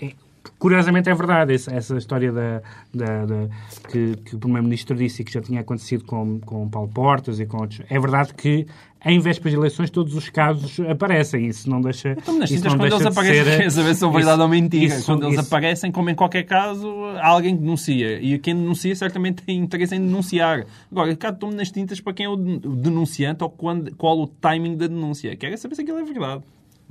[0.00, 0.12] eh, é-
[0.58, 2.62] Curiosamente é verdade essa, essa história da,
[2.92, 3.48] da- da-
[3.90, 7.46] que, que o Primeiro-Ministro disse e que já tinha acontecido com, com Paulo Portas e
[7.46, 7.80] com outros.
[7.88, 8.66] É verdade que
[9.04, 11.46] em vésperas de eleições todos os casos aparecem.
[11.46, 12.10] Isso não deixa.
[12.12, 14.42] Então, nas isso tintas, não quando eles deixa aparecem, ser- saber se são verdade isso-
[14.42, 14.84] ou mentira.
[14.84, 16.88] isso- quando eles isso- aparecem, como em qualquer caso,
[17.20, 18.20] há alguém que denuncia.
[18.20, 20.64] E quem denuncia certamente tem interesse em denunciar.
[20.90, 24.18] Agora, cá tomo nas tintas para quem é o den- o denunciante ou quando, qual
[24.18, 25.34] o timing da denúncia.
[25.36, 26.42] Quero saber se aquilo é verdade.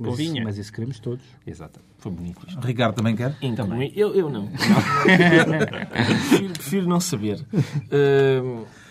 [0.02, 0.42] Mas, Convinha.
[0.42, 1.24] mas isso queremos todos.
[1.46, 1.80] Exato.
[1.98, 2.60] Foi bonito isto.
[2.60, 3.36] Ricardo também quer?
[3.54, 3.92] Também.
[3.94, 4.48] Eu, eu não.
[5.06, 7.44] prefiro, prefiro não saber.
[7.90, 8.64] Ahm,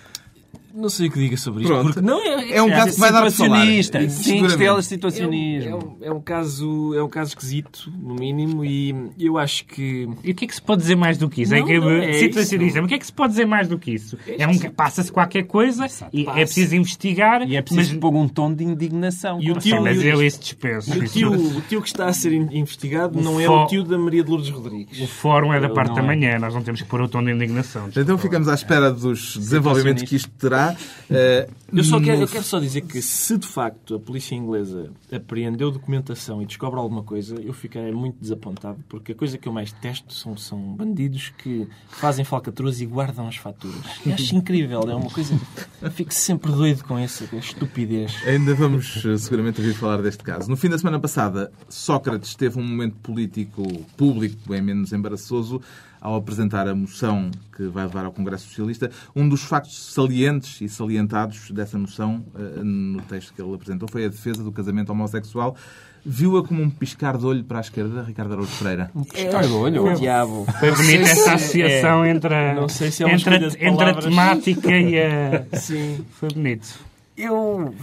[0.73, 1.71] não sei o que diga sobre isto.
[1.73, 1.85] Pronto.
[1.93, 3.65] Porque não é, É um caso que vai dar de falar.
[3.65, 3.79] Seguramente.
[3.79, 5.69] estrelas de É um, situacionismo.
[5.69, 10.07] é, um, é um caso, é um caso esquisito, no mínimo, e eu acho que.
[10.23, 11.53] E o que é que se pode dizer mais do que isso?
[11.55, 12.79] é Não, é situacionista.
[12.79, 12.85] isso.
[12.85, 14.17] O que é que se pode dizer mais do que isso?
[14.37, 16.37] É um, Passa-se qualquer coisa e é passa.
[16.39, 17.47] preciso investigar.
[17.47, 19.39] E é preciso mas, pôr um tom de indignação.
[19.41, 20.91] E o tio- Sim, mas e eu isso dispenso.
[20.97, 23.83] O tio, o tio que está a ser in- investigado O não é o tio
[23.83, 24.99] da Maria de Lourdes Rodrigues.
[24.99, 26.05] O fórum é da Eu parte da é.
[26.05, 27.89] manhã, nós não temos que pôr o tom de indignação.
[27.95, 30.60] Então ficamos à espera dos desenvolvimentos que isto terá.
[31.09, 34.91] Eh, Eu, só quero, eu quero só dizer que se de facto a polícia inglesa
[35.11, 39.53] apreendeu documentação e descobre alguma coisa, eu ficarei muito desapontado, porque a coisa que eu
[39.53, 43.81] mais testo são, são bandidos que fazem falcatruas e guardam as faturas.
[44.05, 45.33] Eu acho incrível, é uma coisa.
[45.81, 48.13] Eu fico sempre doido com essa estupidez.
[48.25, 50.49] Ainda vamos eh, seguramente ouvir falar deste caso.
[50.49, 53.63] No fim da semana passada, Sócrates teve um momento político
[53.97, 55.61] público bem menos embaraçoso
[56.01, 58.89] ao apresentar a moção que vai levar ao Congresso Socialista.
[59.15, 64.05] Um dos factos salientes e salientados dessa moção, eh, no texto que ele apresentou, foi
[64.05, 65.55] a defesa do casamento homossexual.
[66.03, 68.89] Viu-a como um piscar de olho para a esquerda, Ricardo Araújo Pereira.
[69.13, 69.85] Piscar de olho.
[69.85, 70.47] O diabo.
[70.59, 74.99] Foi bonita essa associação entre, a, Não sei se é entre, entre a temática e
[74.99, 75.45] a.
[75.55, 76.03] Sim.
[76.19, 76.79] Foi bonito.
[77.15, 77.75] Eu.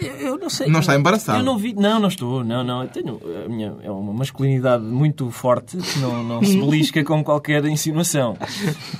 [0.00, 0.68] Eu eu não sei.
[0.68, 1.38] Não está embaraçado.
[1.38, 1.74] Eu não vi.
[1.74, 2.44] Não, não estou.
[2.44, 2.82] Não, não.
[2.82, 3.20] Eu tenho.
[3.44, 8.36] A minha é uma masculinidade muito forte que não, não se belisca com qualquer insinuação.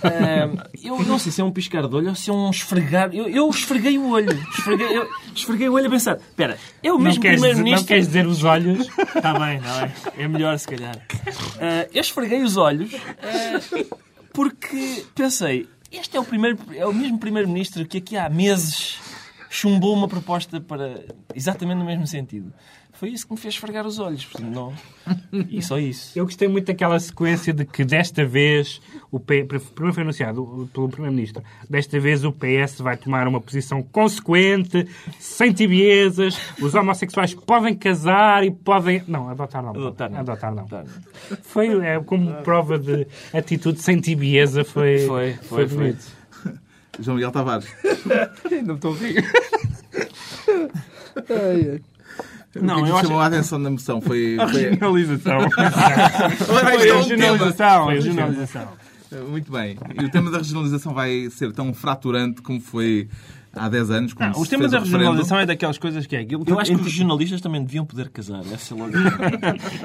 [0.03, 3.15] Ah, eu não sei se é um piscar de olho ou se é um esfregar.
[3.15, 4.31] Eu, eu esfreguei o olho.
[4.57, 7.55] Esfreguei, eu esfreguei o olho a pensar: espera, é o Não mesmo queres, dizer, não
[7.55, 7.87] primeiro-ministro.
[7.89, 8.89] queres dizer os olhos?
[9.17, 9.93] Está bem, não é?
[10.17, 10.99] É melhor se calhar.
[11.61, 13.85] Ah, eu esfreguei os olhos ah,
[14.33, 18.99] porque pensei, este é o, primeiro, é o mesmo primeiro-ministro que aqui há meses
[19.49, 22.53] chumbou uma proposta para exatamente no mesmo sentido.
[22.99, 24.25] Foi isso que me fez esfregar os olhos.
[24.25, 24.75] portanto, Não.
[25.49, 26.19] E só isso.
[26.19, 29.45] Eu gostei muito daquela sequência de que desta vez, o P...
[29.45, 34.85] primeiro foi anunciado pelo Primeiro-Ministro, desta vez o PS vai tomar uma posição consequente,
[35.17, 39.05] sem tibiezas, os homossexuais podem casar e podem...
[39.07, 39.71] Não, adotar não.
[39.71, 40.19] Adotar não.
[40.19, 40.67] Adotar não.
[40.67, 40.85] Tá.
[41.43, 45.77] Foi é, como prova de atitude sem tibieza, foi, Foi, foi, foi.
[45.77, 46.17] bonito.
[46.99, 47.67] João Miguel Tavares.
[48.65, 49.25] Não estou a rir.
[52.61, 54.37] Não, o que eu lhe acho- chamou a atenção na moção foi...
[54.41, 54.63] A foi...
[54.63, 55.39] regionalização.
[55.51, 57.85] Foi é a regionalização.
[57.85, 58.69] Foi a a regionalização.
[59.29, 59.79] Muito bem.
[60.01, 63.09] E o tema da regionalização vai ser tão fraturante como foi
[63.59, 64.12] há 10 anos.
[64.14, 66.44] Quando Não, o se tema fez da regionalização é daquelas coisas que é aquilo.
[66.47, 68.40] Eu acho que os jornalistas também deviam poder casar.
[68.53, 68.92] Essa é logo.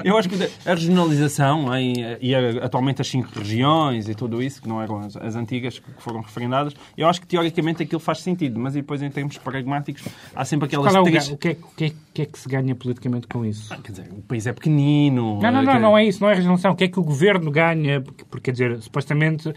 [0.04, 4.62] Eu acho que a regionalização em- e a- atualmente as cinco regiões e tudo isso,
[4.62, 8.18] que não eram as, as antigas que foram referendadas, eu acho que teoricamente aquilo faz
[8.20, 10.02] sentido, mas depois em termos pragmáticos
[10.34, 11.28] há sempre aquelas Qual é o, três...
[11.28, 13.44] ga- o, que é, o, que é, o que é que se ganha politicamente com
[13.44, 13.74] isso?
[13.82, 15.40] Quer dizer, o país é pequenino.
[15.40, 16.72] Não, não, não, que- não é isso, não é regionalização.
[16.72, 18.00] O que é que o governo ganha?
[18.00, 19.52] Porque, porque, quer dizer, supostamente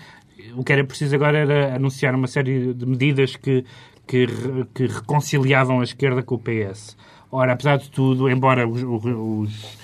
[0.56, 3.64] o que era preciso agora era anunciar uma série de medidas que,
[4.08, 4.26] que,
[4.74, 6.96] que reconciliavam a esquerda com o PS.
[7.32, 9.78] Ora, apesar de tudo, embora os, os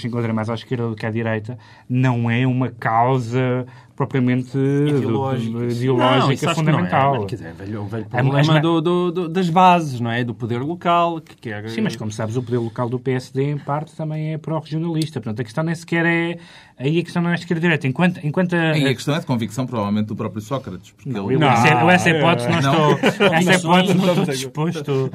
[0.00, 5.52] se encontrem mais à esquerda do que à direita, não é uma causa propriamente Ideológica,
[5.52, 7.14] Não, não é, fundamental.
[7.16, 10.24] mas, Quer dizer, é velho, É, problema mas- do- do- do- das bases, não é?
[10.24, 11.68] Do poder local, que quer...
[11.68, 15.20] Sim, mas como sabes, o poder local do PSD, em parte, também é pró-regionalista.
[15.20, 16.38] Portanto, a questão nem sequer é...
[16.78, 17.86] Aí a questão não é esquerda-direita.
[17.86, 20.90] Enquanto, enquanto a, E a questão é de convicção, provavelmente, do próprio Sócrates.
[20.90, 21.42] Porque Não, ele...
[21.44, 22.92] eu, essa, eu essa hipótese não, Não.
[22.96, 25.10] estou, essa hipótese não estou disposto,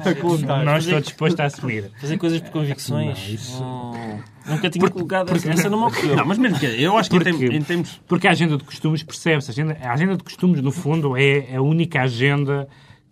[0.64, 1.90] não estou disposto a assumir.
[2.00, 3.18] Fazer coisas por convicções.
[3.28, 5.50] Não, isso- Hum, nunca tinha colocado essa.
[5.50, 6.16] Essa não me ocorreu.
[6.16, 8.00] Não, mas mesmo que eu acho que em, Porque- termos- em termos...
[8.06, 9.50] Porque a agenda de costumes percebe-se.
[9.50, 12.68] A agenda, a agenda de costumes, no fundo, é a única agenda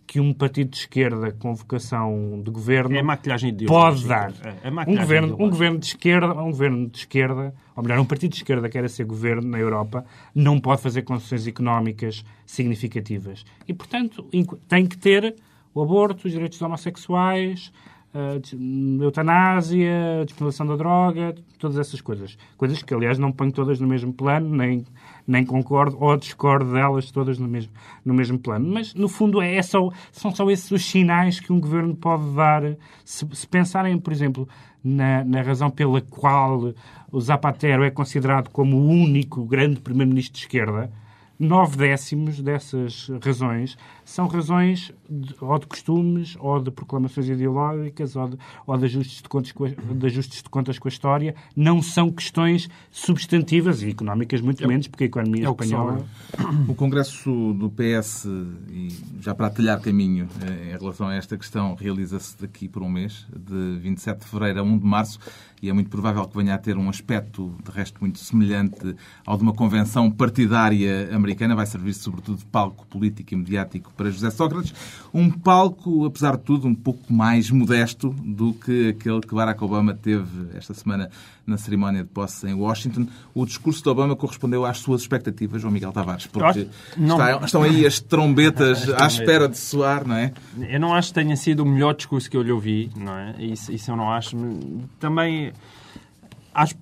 [0.09, 4.33] que um partido de esquerda com vocação de governo É maquilhagem pode dar.
[4.63, 8.05] É, é um, governo, um governo de esquerda, um governo de esquerda, ou melhor, um
[8.05, 13.45] partido de esquerda que queira ser governo na Europa, não pode fazer concessões económicas significativas.
[13.67, 14.25] E, portanto,
[14.69, 15.35] tem que ter
[15.75, 17.73] o aborto, os direitos homossexuais,
[18.17, 22.39] uh, eutanásia, despenalização da droga, todas essas coisas.
[22.57, 24.85] Coisas que, aliás, não ponho todas no mesmo plano, nem,
[25.27, 27.73] nem concordo ou discordo delas todas no mesmo,
[28.05, 28.69] no mesmo plano.
[28.73, 32.63] Mas, no fundo, é só, são só esses os sinais que um governo pode dar.
[33.05, 34.49] Se, se pensarem, por exemplo,
[34.83, 36.73] na, na, razão pela qual
[37.11, 40.91] o Zapatero é considerado como o único grande primeiro-ministro de esquerda,
[41.39, 48.29] nove décimos dessas razões são razões de, ou de costumes, ou de proclamações ideológicas, ou
[48.29, 51.35] de, ou de, ajustes, de contas a, de ajustes de contas com a história.
[51.57, 56.07] Não são questões substantivas e económicas, muito é, menos, porque a economia é espanhola...
[56.69, 58.27] O Congresso do PS,
[58.71, 58.89] e
[59.21, 63.27] já para atalhar caminho eh, em relação a esta questão, realiza-se daqui por um mês,
[63.37, 65.19] de 27 de fevereiro a 1 de março,
[65.63, 69.37] e é muito provável que venha a ter um aspecto, de resto, muito semelhante ao
[69.37, 71.57] de uma convenção partidária americana.
[71.57, 74.75] Vai servir sobretudo de palco político e mediático para José Sócrates.
[75.13, 79.95] Um palco, apesar de tudo, um pouco mais modesto do que aquele que Barack Obama
[79.95, 81.11] teve esta semana
[81.47, 83.07] na cerimónia de posse em Washington.
[83.35, 87.17] O discurso de Obama correspondeu às suas expectativas, João Miguel Tavares, porque não...
[87.19, 90.33] está, estão aí as trombetas à espera de soar, não é?
[90.69, 93.35] Eu não acho que tenha sido o melhor discurso que eu lhe ouvi, não é?
[93.39, 94.37] Isso, isso eu não acho.
[94.99, 95.53] Também
[96.53, 96.75] acho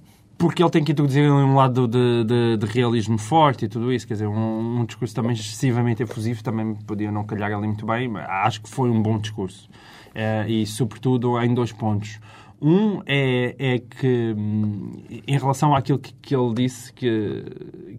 [0.44, 4.07] porque ele tem que introduzir um lado de, de, de, realismo forte e tudo isso.
[4.07, 8.09] Quer dizer, um, um, discurso também excessivamente efusivo também podia não calhar ali muito bem,
[8.09, 9.70] mas acho que foi um bom discurso.
[10.14, 12.20] É, e, sobretudo, em dois pontos.
[12.61, 17.42] Um é, é que, hum, em relação àquilo que, que ele disse, que,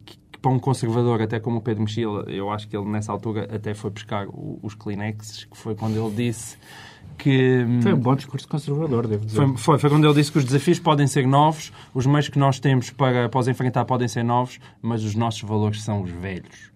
[0.06, 3.50] que, para um conservador, até como o Pedro Mexia, eu acho que ele nessa altura
[3.52, 6.60] até foi buscar os Kleenexes, que foi quando ele disse
[7.18, 7.64] que...
[7.68, 9.38] Hum, foi um bom discurso conservador, devo dizer.
[9.38, 12.40] Foi, foi, foi, quando ele disse que os desafios podem ser novos, os meios que
[12.40, 16.12] nós temos para, para os enfrentar podem ser novos, mas os nossos valores são os
[16.12, 16.72] velhos.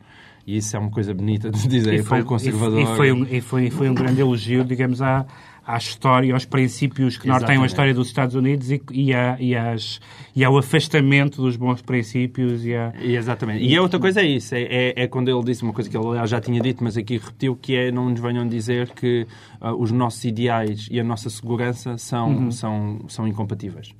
[0.45, 2.79] E isso é uma coisa bonita de dizer e foi, um conservador.
[2.79, 5.25] E, foi, um, e foi, foi um grande elogio, digamos, à,
[5.69, 9.55] à história, aos princípios que norteiam a história dos Estados Unidos e, e, a, e,
[9.55, 10.01] às,
[10.35, 12.65] e ao afastamento dos bons princípios.
[12.65, 12.91] E, a...
[12.99, 13.63] Exatamente.
[13.63, 15.95] E a outra coisa é isso, é, é, é, quando ele disse uma coisa que
[15.95, 19.27] ele já tinha dito, mas aqui repetiu, que é não nos venham dizer que
[19.61, 22.51] uh, os nossos ideais e a nossa segurança são, uhum.
[22.51, 23.93] são, são incompatíveis.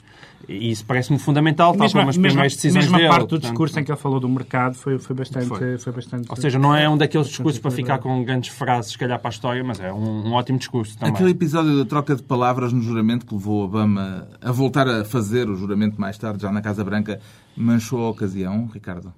[0.47, 3.10] E isso parece-me fundamental, tal como as primeiras decisões mesma dele.
[3.10, 5.77] parte do discurso portanto, em que ele falou do mercado foi, foi, bastante, foi.
[5.77, 6.25] foi bastante...
[6.27, 9.29] Ou seja, não é um daqueles discursos para ficar com grandes frases, se calhar, para
[9.29, 11.13] a história, mas é um, um ótimo discurso também.
[11.13, 15.50] Aquele episódio da troca de palavras no juramento que levou Obama a voltar a fazer
[15.50, 17.19] o juramento mais tarde, já na Casa Branca,
[17.56, 19.13] manchou a ocasião, Ricardo?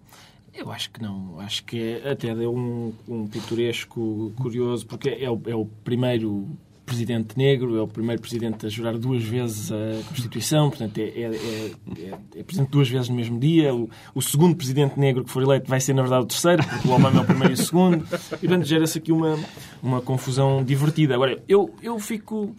[0.54, 1.40] Eu acho que não.
[1.40, 6.48] Acho que é, até deu um, um pitoresco curioso, porque é o, é o primeiro
[6.86, 11.72] presidente negro, é o primeiro presidente a jurar duas vezes a Constituição, portanto, é, é,
[11.98, 13.74] é, é presidente duas vezes no mesmo dia.
[13.74, 16.88] O, o, segundo presidente negro que for eleito vai ser, na verdade, o terceiro, porque
[16.88, 18.04] o Obama é o primeiro e o segundo.
[18.04, 19.40] E, portanto, gera-se aqui uma,
[19.82, 21.16] uma confusão divertida.
[21.16, 22.56] Agora, eu, eu fico,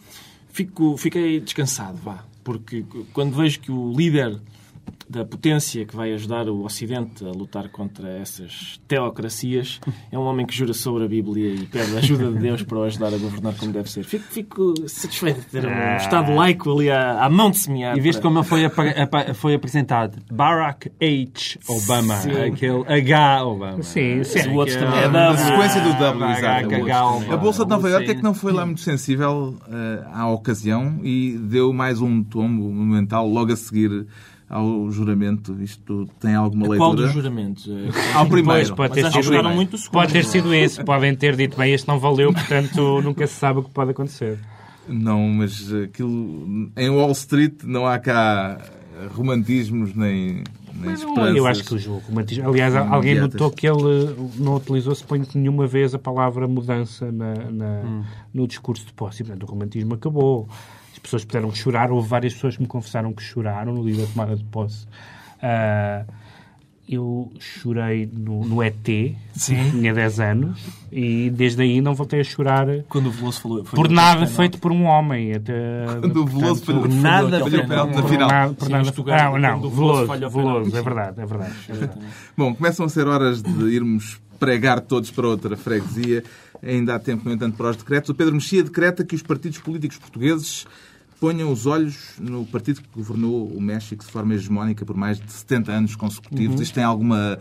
[0.49, 4.39] fico, fiquei descansado, vá, porque quando vejo que o líder
[5.09, 9.79] da potência que vai ajudar o Ocidente a lutar contra essas teocracias,
[10.11, 12.77] é um homem que jura sobre a Bíblia e pede a ajuda de Deus para
[12.77, 14.03] o ajudar a governar como deve ser.
[14.03, 15.97] Fico, fico satisfeito de ter um ah.
[15.97, 17.97] Estado laico ali à, à mão de semear.
[17.97, 20.17] E viste como ele foi, foi apresentado?
[20.31, 21.59] Barack H.
[21.67, 22.15] Obama.
[22.15, 22.31] Sim.
[22.31, 23.45] Aquele H.
[23.45, 23.83] Obama.
[23.83, 24.49] Sim, sim.
[24.49, 27.33] O outro também é A sequência do W, exato.
[27.33, 30.99] A Bolsa de Nova Iorque é que não foi lá muito sensível uh, à ocasião
[31.03, 34.07] e deu mais um tombo monumental logo a seguir
[34.53, 35.59] ao juramento?
[35.61, 36.77] Isto tem alguma leitura?
[36.77, 37.67] Qual dos juramentos?
[38.13, 38.75] Ao primeiro.
[38.75, 40.83] pode ter, sido, muito pode ter sido esse.
[40.83, 44.37] Podem ter dito, bem, este não valeu, portanto nunca se sabe o que pode acontecer.
[44.87, 46.69] Não, mas aquilo...
[46.77, 48.59] Em Wall Street não há cá
[49.15, 50.43] romantismos nem,
[50.93, 51.35] esperanças.
[51.35, 52.49] Eu acho que o romantismo...
[52.49, 57.33] Aliás, alguém notou que ele não utilizou, suponho que nenhuma vez a palavra mudança na,
[57.49, 58.03] na hum.
[58.33, 59.23] no discurso de posse.
[59.23, 60.47] Portanto, o romantismo acabou
[61.03, 61.91] pessoas puderam chorar.
[61.91, 64.85] Houve várias pessoas que me confessaram que choraram no dia da tomada de posse.
[65.37, 66.11] Uh,
[66.87, 68.75] eu chorei no, no ET,
[69.33, 69.71] Sim.
[69.71, 70.59] tinha 10 anos,
[70.91, 72.67] e desde aí não voltei a chorar.
[72.89, 73.63] Quando o Veloso falou.
[73.63, 75.33] Por nada feito por um homem.
[75.33, 75.53] Até,
[76.01, 76.81] Quando o Veloso falou.
[76.81, 78.53] Por nada feito na final.
[78.53, 81.53] Por nada, não, não, Veloso, Veloso, é verdade, é verdade.
[82.37, 86.23] Bom, começam a ser horas de irmos pregar todos para outra freguesia.
[86.61, 88.09] Ainda há tempo, no entanto, para os decretos.
[88.09, 90.65] O Pedro Mexia decreta que os partidos políticos portugueses
[91.23, 95.31] ponham os olhos no partido que governou o México de forma hegemónica por mais de
[95.31, 96.57] 70 anos consecutivos.
[96.57, 96.61] Uhum.
[96.61, 97.39] Isto tem alguma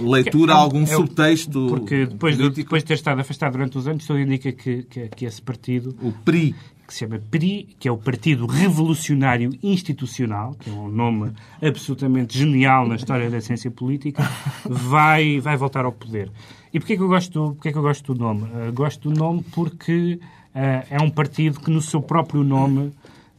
[0.00, 3.86] leitura, é, algum é, subtexto Porque depois de, depois de ter estado afastado durante os
[3.86, 5.94] anos, tudo indica que, que, que esse partido...
[6.02, 10.88] O PRI que se chama PRI, que é o Partido Revolucionário Institucional, que é um
[10.88, 11.30] nome
[11.62, 14.28] absolutamente genial na história da ciência política,
[14.68, 16.32] vai, vai voltar ao poder.
[16.74, 18.42] E porquê que eu gosto, porquê que eu gosto do nome?
[18.42, 20.18] Uh, gosto do nome porque
[20.54, 22.92] eh, é um partido que no seu próprio nome,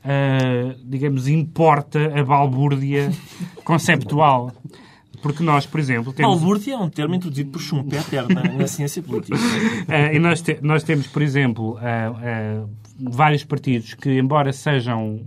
[0.04, 3.12] eh, digamos, importa a balbúrdia
[3.64, 4.52] conceptual.
[5.22, 6.40] Porque nós, por exemplo, temos...
[6.40, 9.38] Balbúrdia é um termo introduzido por Schumpeter na, na ciência política.
[9.88, 12.64] Eh, e nós, te- nós temos, por exemplo, eh,
[13.00, 15.22] vários partidos que, embora sejam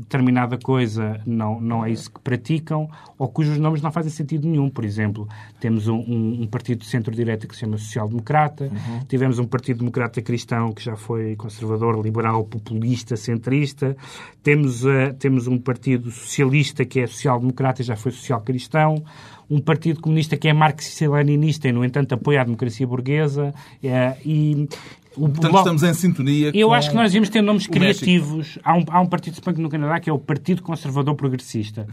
[0.00, 2.88] determinada coisa, não, não é isso que praticam,
[3.18, 4.68] ou cujos nomes não fazem sentido nenhum.
[4.68, 5.28] Por exemplo,
[5.60, 8.70] temos um, um- um partido de centro-direita que se chama Social Democrata,
[9.08, 13.96] tivemos um partido democrata cristão que já foi conservador, liberal, populista, centrista,
[14.42, 19.02] temos, eh, temos um partido socialista que é social-democrata e já foi social-cristão,
[19.50, 23.52] um partido comunista que é marxista-leninista e, no entanto, apoia a democracia burguesa.
[23.82, 24.68] eh, e
[25.16, 28.58] o Portanto, estamos em sintonia eu acho que nós devíamos ter nomes criativos.
[28.62, 31.86] Há um, há um partido suponho, no Canadá que é o Partido Conservador Progressista.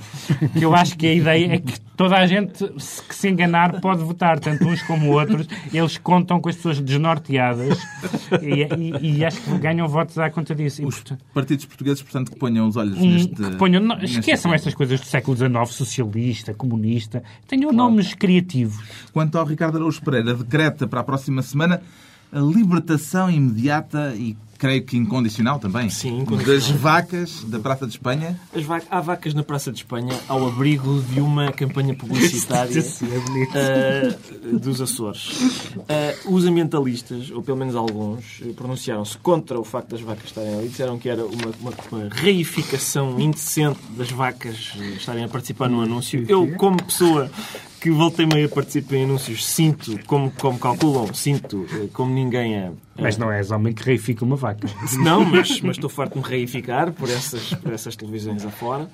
[0.53, 3.81] Que eu acho que a ideia é que toda a gente se- que se enganar
[3.81, 5.47] pode votar, tanto uns como outros.
[5.73, 7.79] Eles contam com as pessoas desnorteadas
[8.41, 8.63] e,
[9.01, 10.85] e- e acho que ganham votos à conta disso.
[10.85, 13.33] Os portanto, partidos portugueses, portanto, que ponham os olhos um, neste...
[13.35, 17.23] que ponham- não, esqueçam estas coisas do século XIX, socialista, comunista.
[17.47, 18.77] Tenham nomes criativos.
[19.11, 21.81] Quanto ao Ricardo Araújo Pereira, decreta para a próxima semana
[22.31, 26.55] a libertação imediata e creio que incondicional também Sim, incondicional.
[26.59, 28.39] das vacas da Praça de Espanha.
[28.55, 32.83] As va- há vacas na Praça de Espanha ao abrigo de uma campanha publicitária
[33.55, 34.17] ah,
[34.57, 35.71] dos Açores.
[35.89, 40.53] Ah, os ambientalistas, ou pelo menos alguns, eh, pronunciaram-se contra o facto das vacas estarem
[40.55, 40.67] ali.
[40.69, 46.25] Disseram que era uma, uma, uma reificação indecente das vacas estarem a participar no anúncio.
[46.27, 47.29] Eu, como pessoa
[47.79, 52.71] que voltei meio a participar em anúncios, sinto, como, como calculam, sinto como ninguém a,
[52.99, 54.67] Mas não és homem que reifica uma vaca.
[54.99, 58.89] não, mas, mas estou farto de me reificar por essas, por essas televisões afora.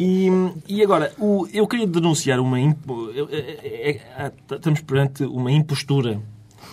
[0.00, 0.28] E,
[0.68, 2.58] e agora, o- eu queria denunciar uma.
[2.58, 6.20] impo- eu- é- é- é- estamos perante uma impostura.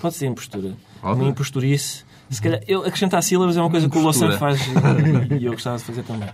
[0.01, 0.74] Pode ser impostura.
[1.01, 1.19] Pode.
[1.21, 2.03] Uma imposturice.
[2.30, 4.55] Se calhar, eu, acrescentar sílabas é uma coisa que o Louçã Impostura.
[4.55, 6.28] faz e eu gostava de fazer também.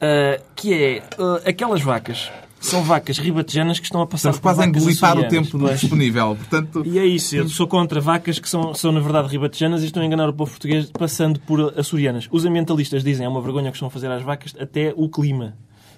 [0.00, 2.30] Ah, que é ah, aquelas vacas.
[2.62, 5.80] São vacas ribatejanas que estão a passar Estamos quase a engolipar o tempo Pois.
[5.80, 6.36] disponível.
[6.36, 9.86] Portanto, E é isso, eu sou contra vacas que são, são na verdade ribatejanas e
[9.86, 12.28] estão a enganar o povo português passando por açorianas.
[12.30, 15.54] Os ambientalistas dizem é uma vergonha que estão a fazer às vacas até o clima.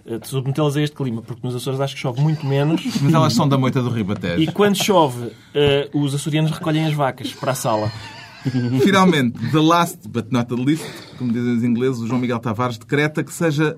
[0.06, 3.32] Eh, Submetê-las a este clima, porque nos Açores acho que chove muito menos mas elas
[3.32, 4.52] são da moita do e Ribatejo.
[4.52, 7.90] quando chove eh, os açorianos recolhem as vacas para a sala.
[8.82, 10.84] Finalmente, the last but not the least,
[11.18, 13.76] como dizem os ingleses, o João Miguel Tavares decreta que seja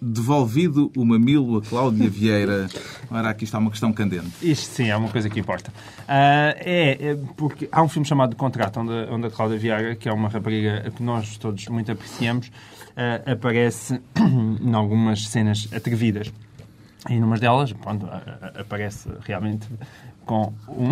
[0.00, 2.68] devolvido o mamilo a Cláudia Vieira.
[3.10, 4.32] Ora, aqui está uma questão candente.
[4.42, 5.72] Isto sim, é uma coisa que importa.
[6.06, 10.08] Ah, é, é porque há um filme chamado Contrato, onde, onde a Cláudia Vieira, que
[10.08, 12.50] é uma rapariga que nós todos muito apreciamos,
[12.96, 14.00] ah, aparece
[14.60, 16.32] em algumas cenas atrevidas.
[17.08, 18.06] E numas delas, pronto,
[18.58, 19.68] aparece realmente
[20.26, 20.90] com um...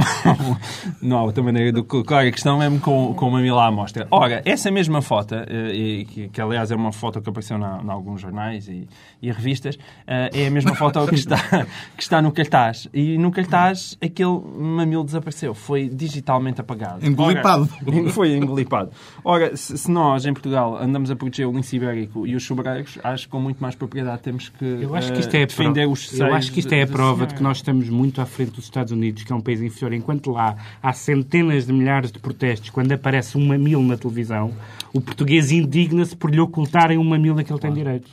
[1.02, 4.06] não há outra maneira de colocar a questão, mesmo com, com uma mila à mostra.
[4.10, 7.82] Ora, essa mesma foto, eh, e que, que aliás é uma foto que apareceu na,
[7.84, 8.88] em alguns jornais e,
[9.20, 9.76] e revistas,
[10.06, 11.66] eh, é a mesma foto que está,
[11.96, 12.88] que está no cartaz.
[12.94, 17.04] E no cartaz aquele mamilo desapareceu, foi digitalmente apagado.
[17.04, 17.68] Engolipado.
[17.86, 18.90] Ora, foi engolipado.
[19.24, 22.98] Ora, se, se nós em Portugal andamos a proteger o lince ibérico e os sobreiros,
[23.02, 25.82] acho que com muito mais propriedade temos que Eu acho que eh, isto é defender
[25.82, 28.26] prova, os eu acho que isto é a prova de que nós estamos muito à
[28.26, 29.92] frente dos Estados Unidos, que é um país inferior.
[29.92, 34.52] Enquanto lá há centenas de milhares de protestos, quando aparece um mamilo na televisão,
[34.92, 38.10] o português indigna-se por lhe ocultarem um mamilo a que ele tem direito.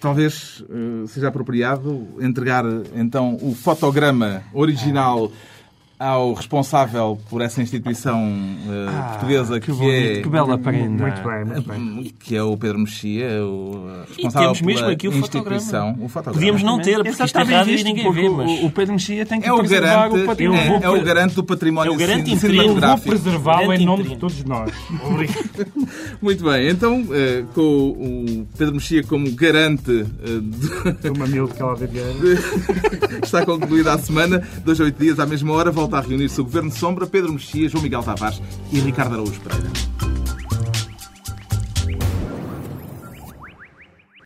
[0.00, 5.32] Talvez eh, seja apropriado entregar então o fotograma original
[6.04, 8.20] ao responsável por essa instituição
[8.68, 11.02] eh, portuguesa que, que bonito, é que bela prenda.
[11.06, 12.14] Muito bem, muito bem.
[12.20, 15.96] que é o Pedro Mexia, o responsável temos mesmo pela aqui o instituição.
[16.00, 16.34] O fotograma.
[16.34, 18.62] Podíamos não ter, porque Esse isto é está rádio e visto, ninguém vê, o- mas...
[18.62, 20.62] O Pedro Mexia tem que É o, preservar garante, o património.
[20.74, 22.62] é, é o garante do património É o garante cin- interino.
[22.62, 23.08] Eu vou cinematográfico.
[23.08, 24.70] preservá-lo em nome de todos nós.
[26.20, 29.90] Muito bem, então, eh, com o Pedro Mexia como garante
[30.22, 30.40] eh,
[31.00, 33.14] de- O mamilo de.
[33.24, 34.42] Está concluída a semana.
[34.64, 37.32] Dois a oito dias, à mesma hora, volta a reunir-se o Governo de Sombra, Pedro
[37.32, 38.42] Mexia, João Miguel Tavares
[38.72, 40.23] e Ricardo Araújo Pereira.